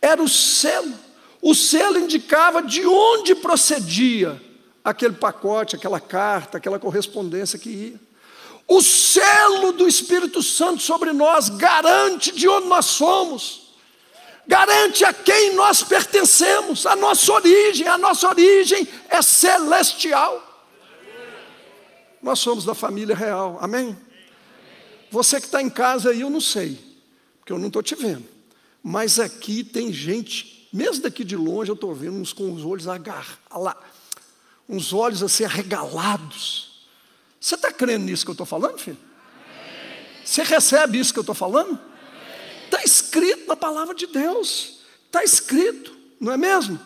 [0.00, 1.11] Era o selo.
[1.42, 4.40] O selo indicava de onde procedia
[4.84, 8.00] aquele pacote, aquela carta, aquela correspondência que ia.
[8.66, 13.74] O selo do Espírito Santo sobre nós garante de onde nós somos,
[14.46, 20.48] garante a quem nós pertencemos, a nossa origem, a nossa origem é celestial.
[22.22, 23.98] Nós somos da família real, amém?
[25.10, 26.78] Você que está em casa aí, eu não sei,
[27.40, 28.24] porque eu não estou te vendo,
[28.82, 32.88] mas aqui tem gente, mesmo daqui de longe, eu estou vendo uns com os olhos
[32.88, 33.38] agarrados,
[34.68, 36.72] uns olhos assim arregalados
[37.42, 38.96] você está crendo nisso que eu estou falando, filho?
[40.24, 41.76] Você recebe isso que eu estou falando?
[42.66, 44.78] Está escrito na palavra de Deus.
[45.06, 46.78] Está escrito, não é mesmo?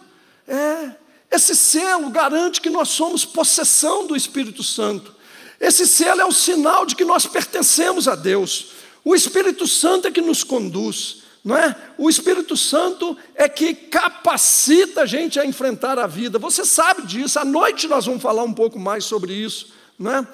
[0.48, 0.92] É.
[1.30, 5.14] Esse selo garante que nós somos possessão do Espírito Santo.
[5.60, 8.68] Esse selo é o sinal de que nós pertencemos a Deus.
[9.04, 11.76] O Espírito Santo é que nos conduz, não é?
[11.96, 16.40] O Espírito Santo é que capacita a gente a enfrentar a vida.
[16.40, 17.38] Você sabe disso.
[17.38, 20.26] À noite nós vamos falar um pouco mais sobre isso, não é?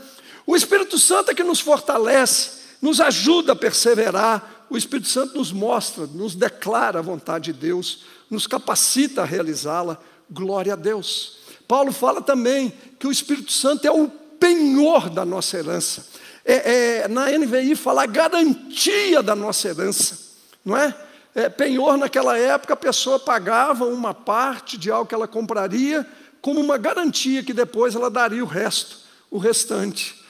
[0.46, 4.64] O Espírito Santo é que nos fortalece, nos ajuda a perseverar.
[4.70, 9.98] O Espírito Santo nos mostra, nos declara a vontade de Deus, nos capacita a realizá-la.
[10.30, 11.36] Glória a Deus.
[11.68, 14.08] Paulo fala também que o Espírito Santo é o
[14.40, 16.06] penhor da nossa herança.
[16.42, 20.31] É, é, na NVI fala a garantia da nossa herança,
[20.64, 20.94] não é?
[21.34, 21.48] é?
[21.48, 26.06] Penhor naquela época a pessoa pagava uma parte de algo que ela compraria
[26.40, 28.98] como uma garantia que depois ela daria o resto,
[29.30, 30.20] o restante.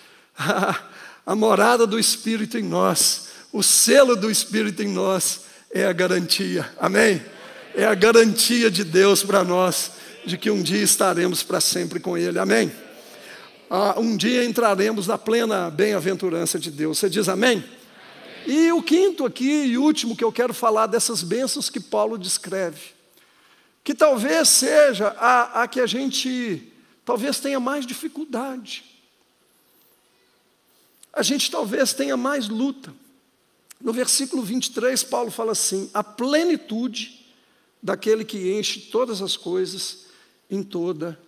[1.27, 6.71] a morada do Espírito em nós, o selo do Espírito em nós é a garantia,
[6.79, 7.23] amém?
[7.75, 9.93] É a garantia de Deus para nós,
[10.27, 12.71] de que um dia estaremos para sempre com Ele, amém?
[13.71, 17.65] Ah, um dia entraremos na plena bem-aventurança de Deus, você diz amém?
[18.47, 22.93] E o quinto aqui e último que eu quero falar dessas bênçãos que Paulo descreve,
[23.85, 26.73] que talvez seja a, a que a gente
[27.05, 28.93] talvez tenha mais dificuldade
[31.13, 32.95] a gente talvez tenha mais luta.
[33.81, 37.27] No versículo 23, Paulo fala assim: a plenitude
[37.83, 40.07] daquele que enche todas as coisas
[40.49, 41.19] em toda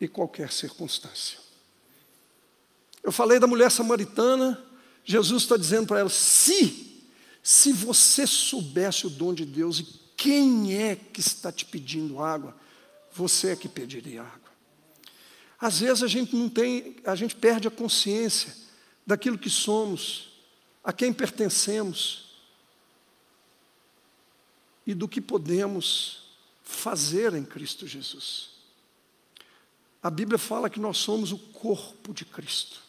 [0.00, 1.38] e qualquer circunstância.
[3.02, 4.62] Eu falei da mulher samaritana,
[5.04, 7.04] Jesus está dizendo para ela: se,
[7.42, 12.56] se você soubesse o dom de Deus e quem é que está te pedindo água,
[13.12, 14.52] você é que pediria água.
[15.60, 18.54] Às vezes a gente não tem, a gente perde a consciência
[19.06, 20.32] daquilo que somos,
[20.82, 22.32] a quem pertencemos
[24.86, 26.22] e do que podemos
[26.64, 28.50] fazer em Cristo Jesus.
[30.02, 32.81] A Bíblia fala que nós somos o corpo de Cristo.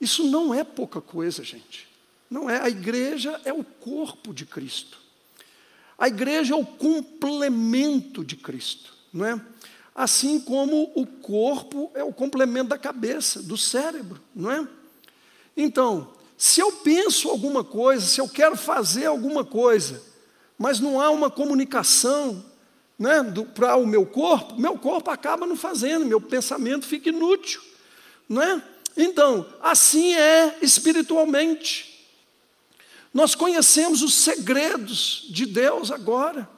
[0.00, 1.88] Isso não é pouca coisa, gente.
[2.30, 2.60] Não é.
[2.60, 4.98] A igreja é o corpo de Cristo.
[5.98, 9.40] A igreja é o complemento de Cristo, não é?
[9.96, 14.68] assim como o corpo é o complemento da cabeça, do cérebro, não é?
[15.56, 20.02] Então, se eu penso alguma coisa, se eu quero fazer alguma coisa,
[20.58, 22.44] mas não há uma comunicação
[22.98, 23.22] né,
[23.54, 27.62] para o meu corpo, meu corpo acaba não fazendo, meu pensamento fica inútil,
[28.28, 28.62] não é?
[28.96, 32.08] Então, assim é espiritualmente.
[33.12, 36.48] Nós conhecemos os segredos de Deus agora.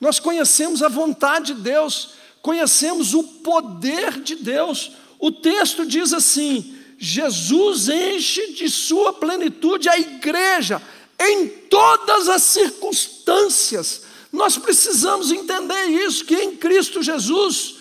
[0.00, 2.16] Nós conhecemos a vontade de Deus
[2.46, 4.92] conhecemos o poder de Deus.
[5.18, 10.80] O texto diz assim: Jesus enche de sua plenitude a igreja
[11.18, 14.02] em todas as circunstâncias.
[14.32, 17.78] Nós precisamos entender isso, que em Cristo Jesus,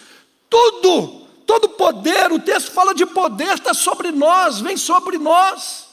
[0.49, 5.88] tudo, todo poder, o texto fala de poder, está sobre nós, vem sobre nós,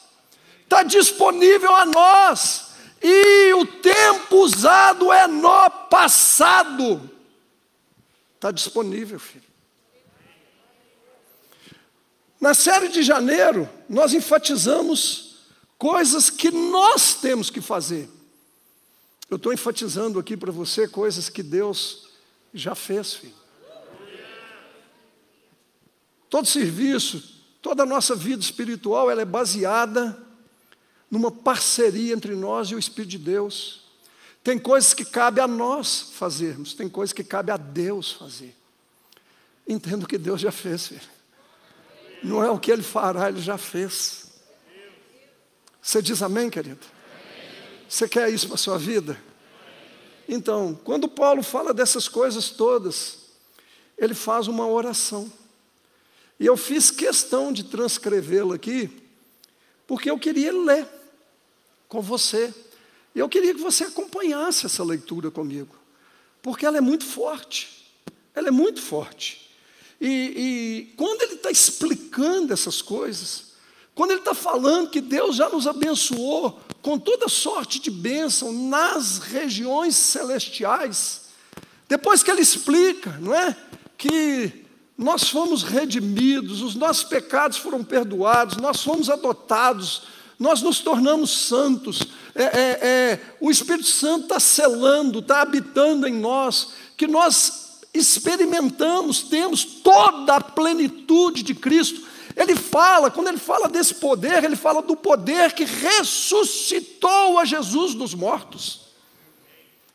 [0.64, 2.72] está disponível a nós,
[3.03, 7.11] e o tempo usado é no passado.
[8.36, 9.53] Está disponível, filho.
[12.40, 15.36] Na série de janeiro, nós enfatizamos
[15.78, 18.09] coisas que nós temos que fazer.
[19.30, 22.09] Eu estou enfatizando aqui para você coisas que Deus
[22.53, 23.41] já fez, filho.
[26.32, 27.22] Todo serviço,
[27.60, 30.18] toda a nossa vida espiritual, ela é baseada
[31.10, 33.82] numa parceria entre nós e o Espírito de Deus.
[34.42, 38.56] Tem coisas que cabe a nós fazermos, tem coisas que cabe a Deus fazer.
[39.68, 41.02] Entendo que Deus já fez, filho.
[42.24, 44.32] Não é o que Ele fará, Ele já fez.
[45.82, 46.80] Você diz amém, querido?
[47.86, 49.22] Você quer isso para a sua vida?
[50.26, 53.18] Então, quando Paulo fala dessas coisas todas,
[53.98, 55.30] ele faz uma oração.
[56.43, 58.90] E eu fiz questão de transcrevê-la aqui,
[59.86, 60.88] porque eu queria ler
[61.88, 62.53] com você.
[63.14, 65.72] E eu queria que você acompanhasse essa leitura comigo,
[66.43, 67.88] porque ela é muito forte.
[68.34, 69.53] Ela é muito forte.
[70.01, 73.53] E, e quando ele está explicando essas coisas,
[73.95, 79.18] quando ele está falando que Deus já nos abençoou com toda sorte de bênção nas
[79.18, 81.20] regiões celestiais,
[81.88, 83.57] depois que ele explica, não é?
[83.97, 84.61] Que
[84.97, 90.03] nós fomos redimidos, os nossos pecados foram perdoados, nós fomos adotados,
[90.38, 92.03] nós nos tornamos santos,
[92.34, 92.49] é, é,
[92.82, 100.36] é, o Espírito Santo está selando, está habitando em nós, que nós experimentamos, temos toda
[100.36, 102.03] a plenitude de Cristo.
[102.34, 107.95] Ele fala, quando ele fala desse poder, ele fala do poder que ressuscitou a Jesus
[107.95, 108.80] dos mortos.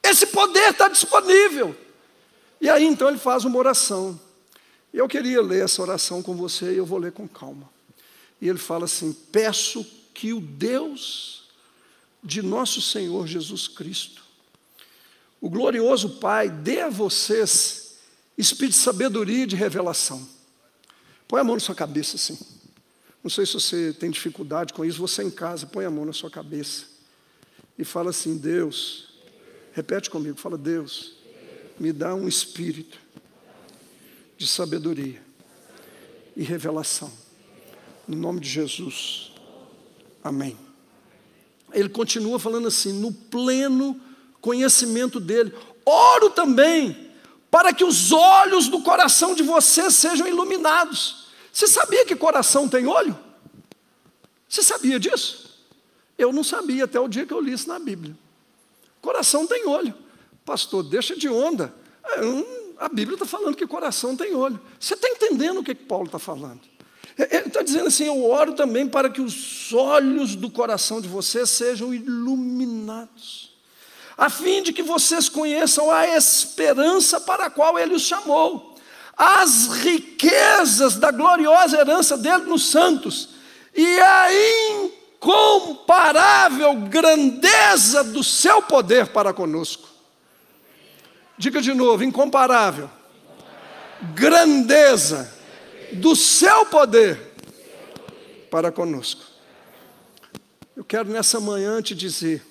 [0.04, 1.76] Esse poder está disponível.
[2.62, 4.20] E aí então ele faz uma oração.
[4.94, 7.70] Eu queria ler essa oração com você e eu vou ler com calma.
[8.42, 11.50] E ele fala assim: Peço que o Deus
[12.24, 14.24] de nosso Senhor Jesus Cristo,
[15.40, 17.98] o glorioso Pai, dê a vocês
[18.38, 20.28] espírito de sabedoria e de revelação.
[21.28, 22.38] Põe a mão na sua cabeça assim.
[23.24, 26.14] Não sei se você tem dificuldade com isso, você em casa, põe a mão na
[26.14, 26.86] sua cabeça
[27.78, 29.10] e fala assim: Deus,
[29.74, 31.14] repete comigo, fala, Deus,
[31.80, 33.00] me dá um espírito
[34.38, 35.22] de sabedoria
[36.36, 37.12] e revelação.
[38.08, 39.32] No nome de Jesus.
[40.24, 40.58] Amém.
[41.74, 44.00] Ele continua falando assim: no pleno
[44.40, 45.54] conhecimento dele.
[45.86, 47.12] Oro também
[47.50, 51.28] para que os olhos do coração de vocês sejam iluminados.
[51.52, 53.18] Você sabia que coração tem olho?
[54.48, 55.48] Você sabia disso?
[56.18, 58.16] Eu não sabia até o dia que eu li isso na Bíblia.
[59.02, 59.94] Coração tem olho.
[60.46, 61.74] Pastor, deixa de onda.
[62.80, 64.60] A Bíblia está falando que coração tem olho.
[64.80, 66.62] Você está entendendo o que, que Paulo está falando?
[67.18, 71.50] Ele está dizendo assim: Eu oro também para que os olhos do coração de vocês
[71.50, 73.52] sejam iluminados,
[74.16, 78.76] a fim de que vocês conheçam a esperança para a qual Ele os chamou,
[79.18, 83.30] as riquezas da gloriosa herança dele nos santos
[83.76, 84.28] e a
[85.24, 89.97] incomparável grandeza do seu poder para conosco.
[91.38, 92.90] Diga de novo: incomparável.
[94.14, 95.34] Grandeza
[95.94, 97.34] do seu poder
[98.50, 99.24] para conosco.
[100.76, 102.46] Eu quero nessa manhã te dizer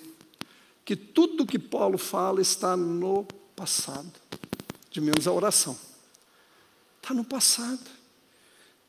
[0.83, 3.25] que tudo que Paulo fala está no
[3.55, 4.11] passado,
[4.89, 5.77] de menos a oração.
[7.01, 7.97] Está no passado.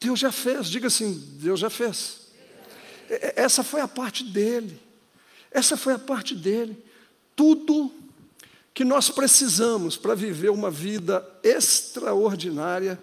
[0.00, 2.28] Deus já fez, diga assim: Deus já fez.
[3.08, 4.80] Essa foi a parte dele.
[5.50, 6.84] Essa foi a parte dele.
[7.34, 7.92] Tudo
[8.78, 12.96] que nós precisamos para viver uma vida extraordinária,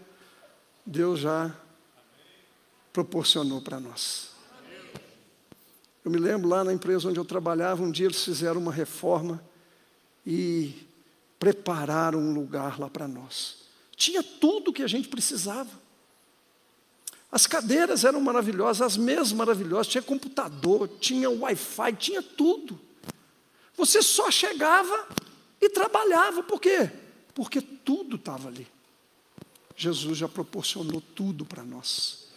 [0.85, 1.53] Deus já
[2.93, 4.29] proporcionou para nós.
[6.05, 9.43] Eu me lembro lá na empresa onde eu trabalhava, um dia eles fizeram uma reforma
[10.25, 10.87] e
[11.37, 13.57] prepararam um lugar lá para nós.
[13.97, 15.71] Tinha tudo que a gente precisava.
[17.29, 22.79] As cadeiras eram maravilhosas, as mesas maravilhosas, tinha computador, tinha Wi-Fi, tinha tudo.
[23.75, 25.05] Você só chegava
[25.65, 26.89] e trabalhava, por quê?
[27.33, 28.67] Porque tudo estava ali.
[29.75, 32.27] Jesus já proporcionou tudo para nós.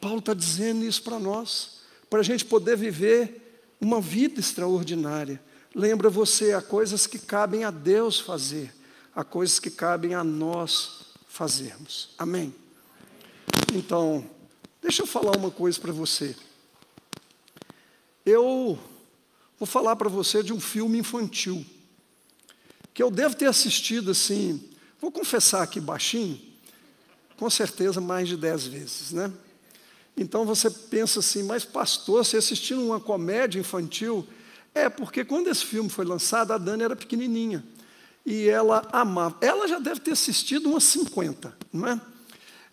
[0.00, 5.42] Paulo está dizendo isso para nós, para a gente poder viver uma vida extraordinária.
[5.74, 8.74] Lembra você, há coisas que cabem a Deus fazer,
[9.14, 12.10] há coisas que cabem a nós fazermos.
[12.18, 12.54] Amém?
[13.74, 14.28] Então,
[14.82, 16.36] deixa eu falar uma coisa para você.
[18.24, 18.78] Eu
[19.58, 21.64] vou falar para você de um filme infantil
[23.00, 24.62] que eu devo ter assistido assim,
[25.00, 26.38] vou confessar aqui baixinho,
[27.38, 29.32] com certeza mais de dez vezes, né?
[30.14, 34.28] Então você pensa assim, mas pastor, você assistindo uma comédia infantil?
[34.74, 37.64] É, porque quando esse filme foi lançado, a Dani era pequenininha.
[38.26, 39.38] E ela amava.
[39.40, 42.00] Ela já deve ter assistido umas 50, não é?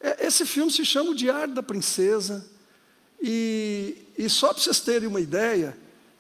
[0.02, 2.46] É, Esse filme se chama O Diário da Princesa.
[3.22, 5.78] E, e só para vocês terem uma ideia,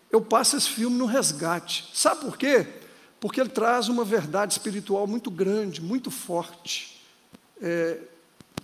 [0.10, 1.89] eu passo esse filme no resgate.
[1.93, 2.86] Sabe por quê?
[3.20, 7.01] Porque ele traz uma verdade espiritual muito grande, muito forte.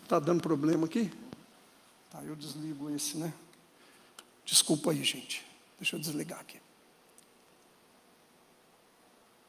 [0.04, 1.12] Está dando problema aqui?
[2.12, 3.34] Tá, eu desligo esse, né?
[4.46, 5.44] Desculpa aí, gente.
[5.80, 6.62] Deixa eu desligar aqui.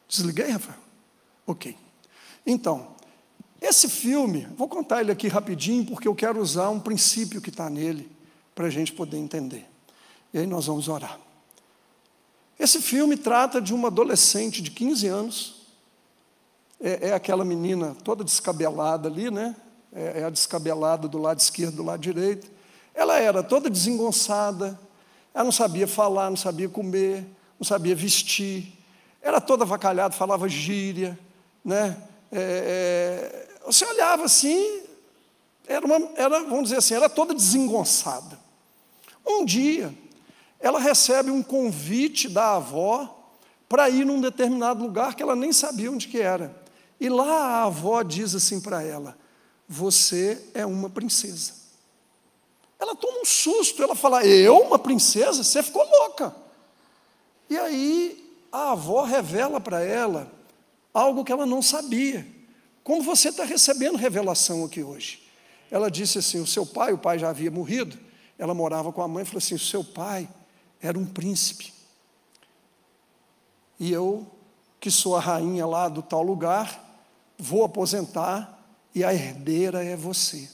[0.08, 0.78] Desliguei, Rafael?
[1.46, 1.76] Ok.
[2.46, 2.94] Então,
[3.60, 7.68] esse filme, vou contar ele aqui rapidinho, porque eu quero usar um princípio que está
[7.68, 8.10] nele,
[8.54, 9.66] para a gente poder entender.
[10.32, 11.18] E aí nós vamos orar.
[12.58, 15.54] Esse filme trata de uma adolescente de 15 anos,
[16.80, 19.56] é, é aquela menina toda descabelada ali, né?
[19.92, 22.50] É, é a descabelada do lado esquerdo, do lado direito.
[22.94, 24.78] Ela era toda desengonçada,
[25.32, 27.26] ela não sabia falar, não sabia comer,
[27.58, 28.72] não sabia vestir,
[29.20, 31.18] era toda avacalhada, falava gíria,
[31.64, 31.96] né?
[32.30, 34.82] É, é, você olhava assim,
[35.66, 38.38] era, uma, era, vamos dizer assim, era toda desengonçada.
[39.26, 39.94] Um dia,
[40.64, 43.34] ela recebe um convite da avó
[43.68, 46.56] para ir num determinado lugar que ela nem sabia onde que era.
[46.98, 49.14] E lá a avó diz assim para ela:
[49.68, 51.52] Você é uma princesa.
[52.80, 55.44] Ela toma um susto, ela fala: Eu, uma princesa?
[55.44, 56.34] Você ficou louca.
[57.50, 60.32] E aí a avó revela para ela
[60.94, 62.26] algo que ela não sabia.
[62.82, 65.22] Como você está recebendo revelação aqui hoje.
[65.70, 67.98] Ela disse assim: o seu pai, o pai já havia morrido,
[68.38, 70.26] ela morava com a mãe, falou assim: o seu pai
[70.86, 71.72] era um príncipe.
[73.80, 74.26] E eu,
[74.78, 76.78] que sou a rainha lá do tal lugar,
[77.38, 78.62] vou aposentar
[78.94, 80.46] e a herdeira é você.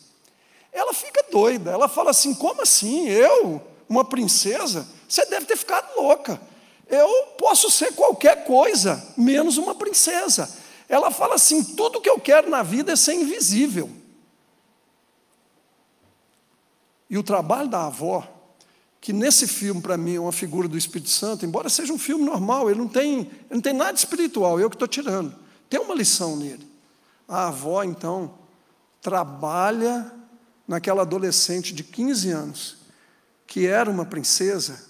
[0.73, 3.09] Ela fica doida, ela fala assim: como assim?
[3.09, 4.89] Eu, uma princesa?
[5.09, 6.41] Você deve ter ficado louca.
[6.87, 10.49] Eu posso ser qualquer coisa, menos uma princesa.
[10.89, 13.91] Ela fala assim: tudo que eu quero na vida é ser invisível.
[17.09, 18.40] E o trabalho da avó,
[19.01, 22.25] que nesse filme para mim é uma figura do Espírito Santo, embora seja um filme
[22.25, 25.35] normal, ele não tem, ele não tem nada espiritual, eu que estou tirando.
[25.71, 26.69] Tem uma lição nele.
[27.27, 28.35] A avó, então,
[29.01, 30.13] trabalha
[30.69, 32.77] naquela adolescente de 15 anos,
[33.47, 34.85] que era uma princesa,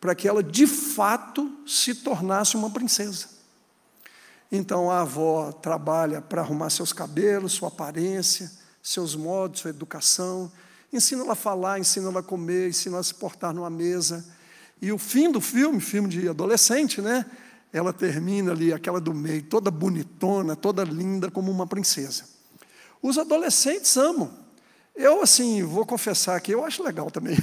[0.00, 3.28] para que ela de fato se tornasse uma princesa.
[4.50, 8.50] Então a avó trabalha para arrumar seus cabelos, sua aparência,
[8.82, 10.50] seus modos, sua educação,
[10.92, 14.24] ensina ela a falar, ensina ela a comer, ensina ela a se portar numa mesa.
[14.80, 17.24] E o fim do filme, filme de adolescente, né?
[17.72, 22.24] Ela termina ali, aquela do meio, toda bonitona, toda linda, como uma princesa.
[23.00, 24.30] Os adolescentes amam.
[24.94, 27.36] Eu, assim, vou confessar que eu acho legal também.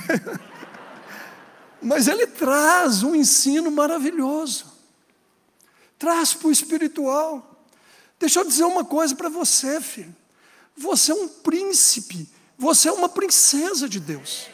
[1.81, 4.65] Mas ele traz um ensino maravilhoso.
[5.97, 7.65] Traz para o espiritual.
[8.19, 10.15] Deixa eu dizer uma coisa para você, filho.
[10.77, 12.29] Você é um príncipe.
[12.59, 14.47] Você é uma princesa de Deus.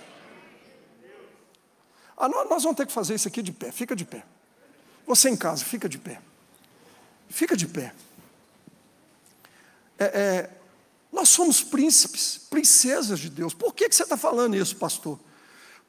[2.15, 3.71] Ah, nós vamos ter que fazer isso aqui de pé.
[3.71, 4.23] Fica de pé.
[5.07, 6.21] Você em casa, fica de pé.
[7.27, 7.95] Fica de pé.
[9.97, 10.49] É, é,
[11.11, 13.55] nós somos príncipes, princesas de Deus.
[13.55, 15.19] Por que, que você está falando isso, pastor?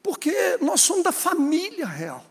[0.01, 2.25] Porque nós somos da família real.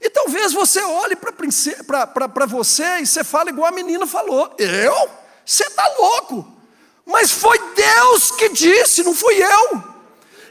[0.00, 5.21] E talvez você olhe para você e você fale igual a menina falou: Eu?
[5.44, 6.46] Você está louco.
[7.04, 9.92] Mas foi Deus que disse, não fui eu.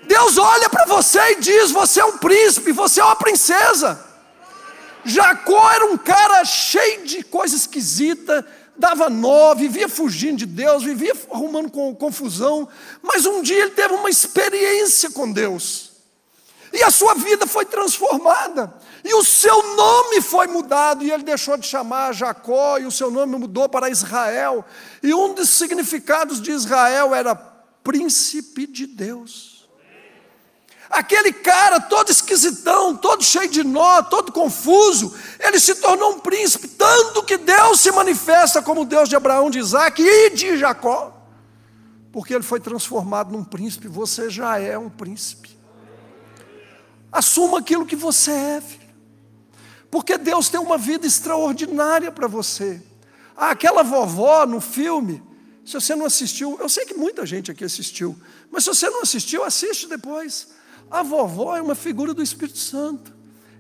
[0.04, 4.12] Deus olha para você e diz: Você é um príncipe, você é uma princesa.
[5.04, 8.46] Jacó era um cara cheio de coisa esquisita,
[8.78, 12.68] dava nó, vivia fugindo de Deus, vivia arrumando confusão,
[13.02, 15.92] mas um dia ele teve uma experiência com Deus,
[16.72, 18.72] e a sua vida foi transformada,
[19.04, 23.10] e o seu nome foi mudado, e ele deixou de chamar Jacó, e o seu
[23.10, 24.64] nome mudou para Israel,
[25.02, 29.52] e um dos significados de Israel era príncipe de Deus.
[30.90, 36.68] Aquele cara todo esquisitão, todo cheio de nó, todo confuso, ele se tornou um príncipe,
[36.68, 41.18] tanto que Deus se manifesta como Deus de Abraão, de Isaac e de Jacó,
[42.12, 45.58] porque ele foi transformado num príncipe, você já é um príncipe.
[47.10, 48.81] Assuma aquilo que você é, filho,
[49.92, 52.82] porque Deus tem uma vida extraordinária para você.
[53.36, 55.22] Ah, aquela vovó no filme,
[55.66, 58.18] se você não assistiu, eu sei que muita gente aqui assistiu,
[58.50, 60.48] mas se você não assistiu, assiste depois.
[60.90, 63.14] A vovó é uma figura do Espírito Santo.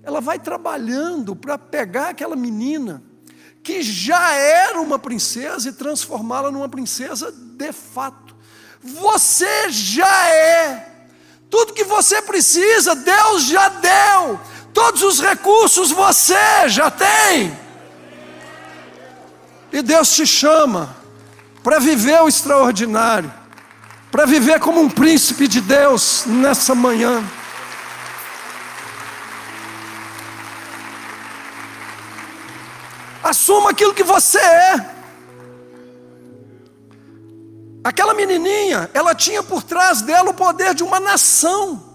[0.04, 3.04] Ela vai trabalhando para pegar aquela menina
[3.62, 8.36] que já era uma princesa e transformá-la numa princesa de fato.
[8.82, 11.06] Você já é.
[11.50, 14.40] Tudo que você precisa, Deus já deu.
[14.74, 17.58] Todos os recursos você já tem.
[19.72, 20.96] E Deus te chama
[21.64, 23.32] para viver o extraordinário,
[24.12, 27.24] para viver como um príncipe de Deus nessa manhã.
[33.24, 35.02] Assuma aquilo que você é.
[37.84, 41.91] Aquela menininha, ela tinha por trás dela o poder de uma nação.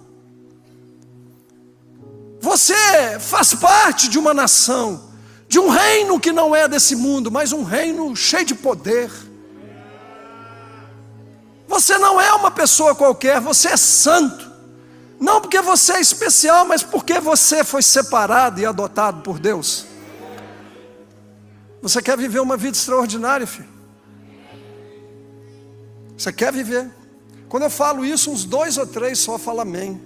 [2.47, 5.11] Você faz parte de uma nação,
[5.49, 9.11] de um reino que não é desse mundo, mas um reino cheio de poder.
[11.67, 14.49] Você não é uma pessoa qualquer, você é santo.
[15.19, 19.85] Não porque você é especial, mas porque você foi separado e adotado por Deus.
[21.83, 23.69] Você quer viver uma vida extraordinária, filho?
[26.17, 26.89] Você quer viver?
[27.49, 30.01] Quando eu falo isso, uns dois ou três só falam amém.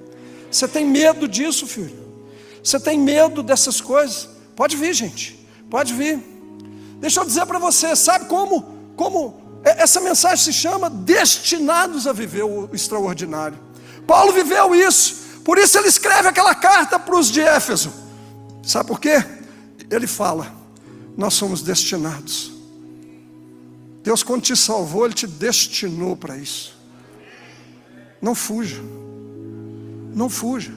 [0.50, 1.99] Você tem medo disso, filho?
[2.62, 4.28] Você tem medo dessas coisas?
[4.54, 5.46] Pode vir, gente.
[5.68, 6.18] Pode vir.
[6.98, 8.62] Deixa eu dizer para você, sabe como?
[8.96, 13.58] Como essa mensagem se chama destinados a viver o extraordinário.
[14.06, 15.40] Paulo viveu isso.
[15.44, 17.92] Por isso ele escreve aquela carta para os de Éfeso.
[18.62, 19.24] Sabe por quê?
[19.90, 20.52] Ele fala:
[21.16, 22.52] nós somos destinados.
[24.02, 26.74] Deus, quando te salvou, Ele te destinou para isso.
[28.20, 28.82] Não fuja.
[30.14, 30.72] Não fuja.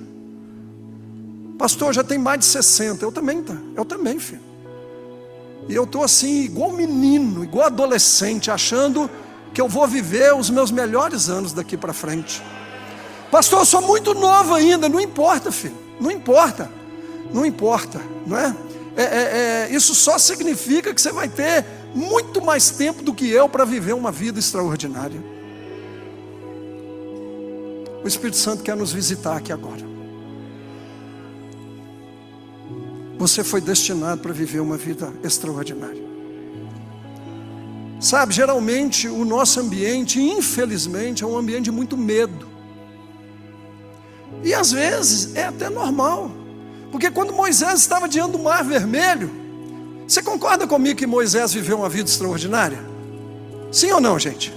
[1.57, 3.03] Pastor, já tem mais de 60.
[3.03, 3.55] Eu também, tá?
[3.75, 4.41] Eu também, filho.
[5.67, 9.09] E eu estou assim, igual menino, igual adolescente, achando
[9.53, 12.41] que eu vou viver os meus melhores anos daqui para frente.
[13.31, 14.89] Pastor, eu sou muito novo ainda.
[14.89, 15.77] Não importa, filho.
[15.99, 16.69] Não importa.
[17.33, 18.55] Não importa, não é?
[18.95, 23.27] É, é, é, isso só significa que você vai ter muito mais tempo do que
[23.27, 25.19] eu para viver uma vida extraordinária.
[28.03, 29.92] O Espírito Santo quer nos visitar aqui agora.
[33.23, 36.03] Você foi destinado para viver uma vida extraordinária.
[37.97, 42.45] Sabe, geralmente o nosso ambiente, infelizmente, é um ambiente de muito medo.
[44.43, 46.31] E às vezes é até normal.
[46.91, 49.31] Porque quando Moisés estava diante do mar vermelho,
[50.05, 52.83] você concorda comigo que Moisés viveu uma vida extraordinária?
[53.71, 54.53] Sim ou não, gente?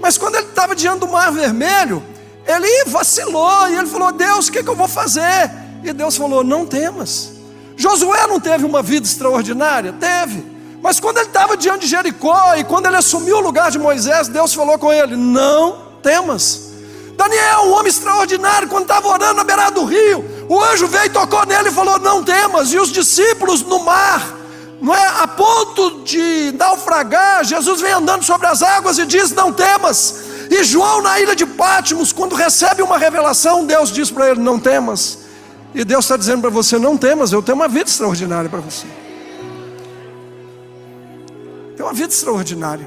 [0.00, 2.02] Mas quando ele estava diante do mar vermelho,
[2.48, 5.52] ele vacilou e ele falou: Deus, o que, que eu vou fazer?
[5.84, 7.31] E Deus falou: Não temas.
[7.82, 9.92] Josué não teve uma vida extraordinária?
[9.92, 10.44] Teve.
[10.80, 14.28] Mas quando ele estava diante de Jericó e quando ele assumiu o lugar de Moisés,
[14.28, 16.70] Deus falou com ele: Não temas.
[17.16, 21.10] Daniel, um homem extraordinário, quando estava orando na beirada do rio, o anjo veio e
[21.10, 22.72] tocou nele e falou: Não temas.
[22.72, 24.32] E os discípulos no mar,
[24.80, 25.06] não é?
[25.20, 30.22] A ponto de naufragar, Jesus vem andando sobre as águas e diz: Não temas.
[30.48, 34.56] E João, na ilha de Pátimos, quando recebe uma revelação, Deus diz para ele: Não
[34.56, 35.18] temas.
[35.74, 38.86] E Deus está dizendo para você: Não temas, eu tenho uma vida extraordinária para você.
[41.76, 42.86] Tem uma vida extraordinária.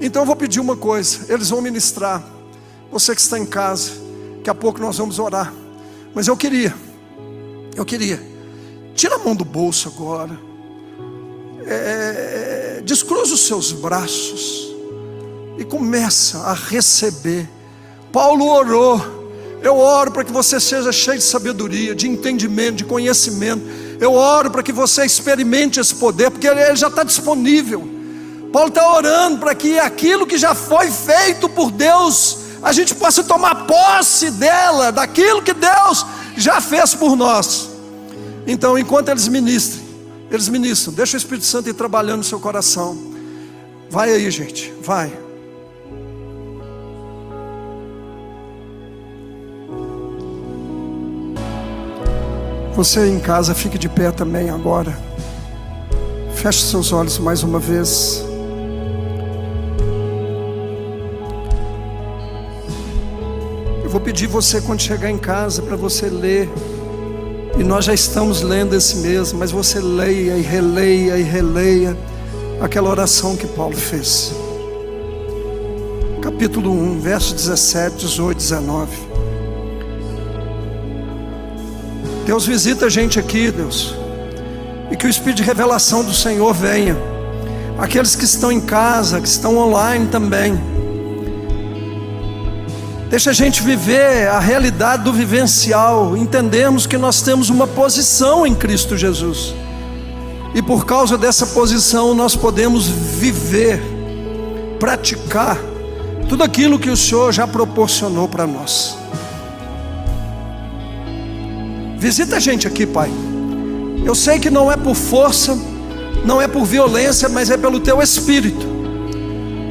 [0.00, 2.24] Então eu vou pedir uma coisa: eles vão ministrar.
[2.90, 3.92] Você que está em casa,
[4.36, 5.52] daqui a pouco nós vamos orar.
[6.14, 6.72] Mas eu queria,
[7.74, 8.20] eu queria,
[8.94, 10.38] tira a mão do bolso agora,
[11.66, 14.72] é, descruza os seus braços
[15.58, 17.48] e começa a receber.
[18.12, 19.23] Paulo orou,
[19.64, 23.62] eu oro para que você seja cheio de sabedoria, de entendimento, de conhecimento.
[23.98, 27.88] Eu oro para que você experimente esse poder, porque ele já está disponível.
[28.52, 33.24] Paulo está orando para que aquilo que já foi feito por Deus a gente possa
[33.24, 36.04] tomar posse dela, daquilo que Deus
[36.36, 37.70] já fez por nós.
[38.46, 39.84] Então, enquanto eles ministrem,
[40.30, 42.98] eles ministram, deixa o Espírito Santo ir trabalhando no seu coração.
[43.90, 45.23] Vai aí, gente, vai.
[52.76, 54.96] Você em casa, fique de pé também agora.
[56.34, 58.24] Feche seus olhos mais uma vez.
[63.94, 66.50] vou pedir você quando chegar em casa para você ler.
[67.56, 71.96] E nós já estamos lendo esse mesmo, mas você leia e releia e releia
[72.60, 74.32] aquela oração que Paulo fez.
[76.20, 79.13] Capítulo 1, verso 17, 18, 19.
[82.24, 83.94] Deus visita a gente aqui, Deus.
[84.90, 86.96] E que o Espírito de revelação do Senhor venha.
[87.78, 90.58] Aqueles que estão em casa, que estão online também
[93.14, 98.52] Deixa a gente viver a realidade do vivencial, entendemos que nós temos uma posição em
[98.56, 99.54] Cristo Jesus.
[100.52, 103.80] E por causa dessa posição nós podemos viver,
[104.80, 105.56] praticar
[106.28, 108.98] tudo aquilo que o Senhor já proporcionou para nós.
[111.98, 113.10] Visita a gente aqui, Pai.
[114.04, 115.58] Eu sei que não é por força,
[116.24, 118.72] não é por violência, mas é pelo teu espírito.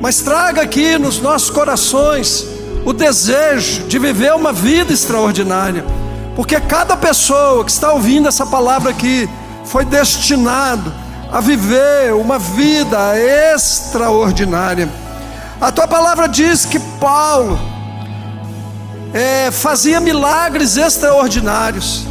[0.02, 2.46] mas traga aqui nos nossos corações
[2.86, 5.86] o desejo de viver uma vida extraordinária,
[6.36, 9.30] porque cada pessoa que está ouvindo essa palavra aqui
[9.64, 10.92] foi destinado
[11.32, 13.18] a viver uma vida
[13.54, 14.90] extraordinária.
[15.62, 17.58] A tua palavra diz que Paulo
[19.14, 22.06] é, fazia milagres extraordinários,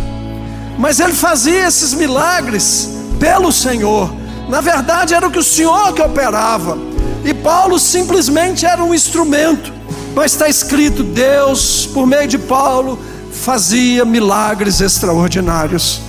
[0.79, 4.13] mas ele fazia esses milagres pelo Senhor.
[4.49, 6.77] Na verdade, era o que o Senhor que operava,
[7.25, 9.73] e Paulo simplesmente era um instrumento.
[10.15, 12.99] Mas está escrito: Deus, por meio de Paulo,
[13.33, 16.01] fazia milagres extraordinários.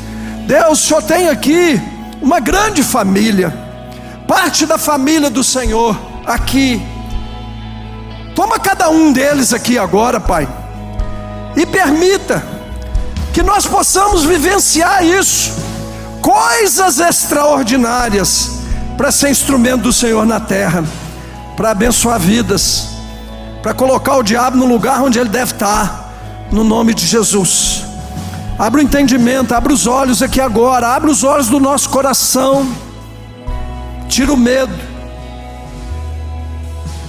[0.46, 1.82] Deus só tem aqui
[2.22, 3.54] uma grande família,
[4.28, 6.82] parte da família do Senhor aqui.
[8.36, 10.48] Toma cada um deles aqui agora, Pai,
[11.56, 12.53] e permita
[13.34, 15.54] que nós possamos vivenciar isso,
[16.22, 18.60] coisas extraordinárias,
[18.96, 20.84] para ser instrumento do Senhor na terra,
[21.58, 22.94] para abençoar vidas
[23.64, 26.14] para colocar o diabo no lugar onde ele deve estar,
[26.52, 27.86] no nome de Jesus.
[28.60, 32.70] Abra o entendimento, abra os olhos aqui agora, abra os olhos do nosso coração,
[34.10, 34.74] tira o medo,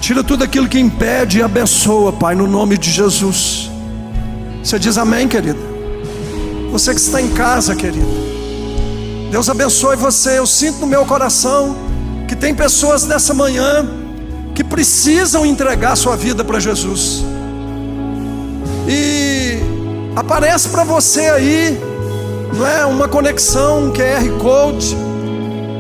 [0.01, 3.69] tira tudo aquilo que impede e abençoa, Pai, no nome de Jesus.
[4.63, 5.74] Você diz amém, querida?
[6.75, 8.05] Você que está em casa, querida,
[9.31, 10.41] Deus abençoe você.
[10.41, 11.77] Eu sinto no meu coração
[12.27, 13.89] que tem pessoas nessa manhã
[14.57, 17.25] que precisam entregar sua vida para Jesus.
[18.89, 19.61] E
[20.17, 21.81] aparece para você aí,
[22.53, 24.97] não é uma conexão, um QR Code.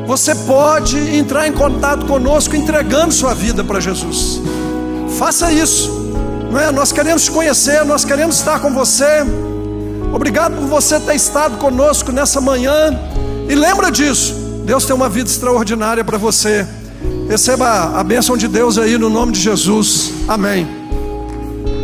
[0.07, 4.41] Você pode entrar em contato conosco entregando sua vida para Jesus.
[5.19, 5.91] Faça isso.
[6.53, 6.71] Não é?
[6.71, 9.25] Nós queremos te conhecer, nós queremos estar com você.
[10.15, 12.97] Obrigado por você ter estado conosco nessa manhã.
[13.49, 14.33] E lembra disso.
[14.65, 16.65] Deus tem uma vida extraordinária para você.
[17.29, 20.13] Receba a bênção de Deus aí no nome de Jesus.
[20.29, 20.69] Amém.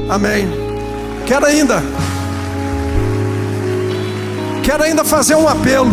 [0.08, 0.48] Amém.
[1.26, 1.82] Quero ainda.
[4.62, 5.90] Quero ainda fazer um apelo.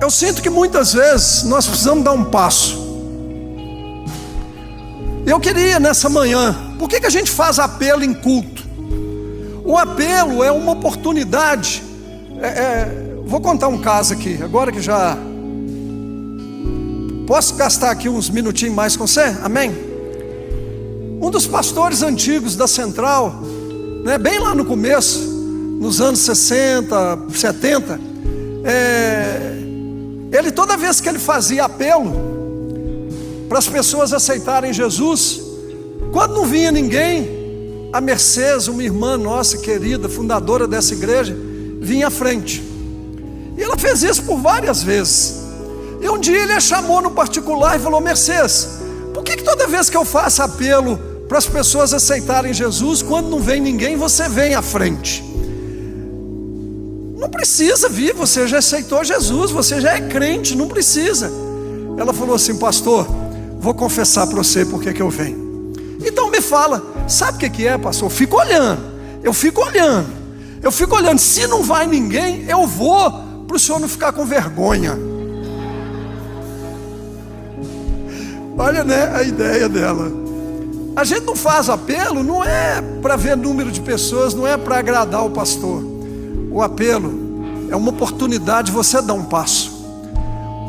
[0.00, 2.78] Eu sinto que muitas vezes nós precisamos dar um passo.
[5.26, 8.57] Eu queria nessa manhã, por que, que a gente faz apelo em culto?
[9.68, 11.82] O apelo é uma oportunidade.
[12.40, 15.16] É, é, vou contar um caso aqui, agora que já
[17.26, 19.36] Posso gastar aqui uns minutinhos mais com você?
[19.42, 19.70] Amém?
[21.20, 23.42] Um dos pastores antigos da Central,
[24.02, 25.18] né, bem lá no começo,
[25.78, 28.00] nos anos 60, 70,
[28.64, 29.58] é,
[30.32, 32.10] ele toda vez que ele fazia apelo
[33.46, 35.42] para as pessoas aceitarem Jesus,
[36.10, 37.37] quando não vinha ninguém,
[37.92, 41.36] a Mercedes, uma irmã nossa querida, fundadora dessa igreja,
[41.80, 42.62] vinha à frente.
[43.56, 45.42] E ela fez isso por várias vezes.
[46.00, 48.68] E um dia ele a chamou no particular e falou: Mercedes,
[49.12, 53.28] por que, que toda vez que eu faço apelo para as pessoas aceitarem Jesus, quando
[53.28, 55.24] não vem ninguém, você vem à frente?
[57.18, 61.30] Não precisa vir, você já aceitou Jesus, você já é crente, não precisa.
[61.98, 63.06] Ela falou assim, pastor,
[63.58, 65.72] vou confessar para você porque que eu venho.
[66.04, 68.06] Então me fala, sabe o que, é, pastor?
[68.06, 68.82] Eu fico olhando,
[69.22, 70.08] eu fico olhando,
[70.62, 71.18] eu fico olhando.
[71.18, 73.10] Se não vai ninguém, eu vou,
[73.46, 74.96] para o senhor não ficar com vergonha.
[78.58, 80.10] Olha né, a ideia dela.
[80.96, 84.78] A gente não faz apelo, não é para ver número de pessoas, não é para
[84.78, 85.80] agradar o pastor.
[86.50, 87.28] O apelo
[87.70, 89.70] é uma oportunidade de você dar um passo,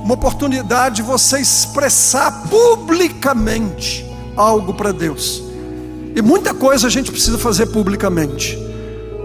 [0.03, 5.48] uma oportunidade de você expressar publicamente algo para Deus.
[6.15, 8.57] E muita coisa a gente precisa fazer publicamente.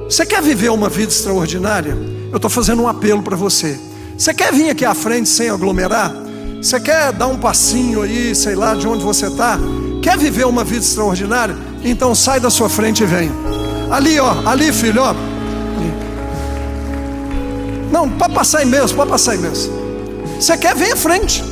[0.04, 1.96] Você quer viver uma vida extraordinária?
[2.30, 3.78] Eu estou fazendo um apelo para você.
[4.16, 6.14] Você quer vir aqui à frente sem aglomerar?
[6.60, 9.58] Você quer dar um passinho aí, sei lá, de onde você está?
[10.02, 11.56] Quer viver uma vida extraordinária?
[11.82, 13.32] Então sai da sua frente e venha.
[13.90, 15.14] Ali, ó, ali, filho, ó.
[17.90, 19.72] Não, pode passar mesmo, pode passar mesmo.
[20.40, 21.44] Você quer, vem à frente.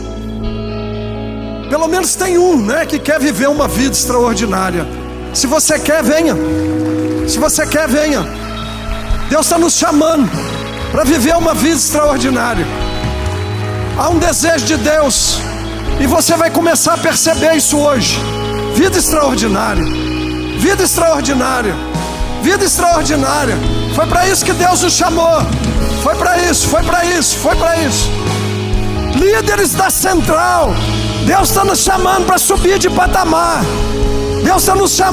[1.70, 4.86] Pelo menos tem um, né, que quer viver uma vida extraordinária.
[5.34, 6.36] Se você quer, venha.
[7.26, 8.22] Se você quer, venha.
[9.30, 10.30] Deus está nos chamando
[10.90, 12.66] para viver uma vida extraordinária.
[13.96, 15.38] Há um desejo de Deus,
[16.00, 18.20] e você vai começar a perceber isso hoje.
[18.74, 19.84] Vida extraordinária,
[20.58, 21.74] vida extraordinária,
[22.42, 23.56] vida extraordinária.
[23.94, 25.40] Foi para isso que Deus nos chamou.
[26.02, 28.10] Foi para isso, foi para isso, foi para isso.
[29.14, 30.74] Líderes da central,
[31.26, 33.62] Deus está nos chamando para subir de patamar.
[34.42, 35.12] Deus está nos chamando.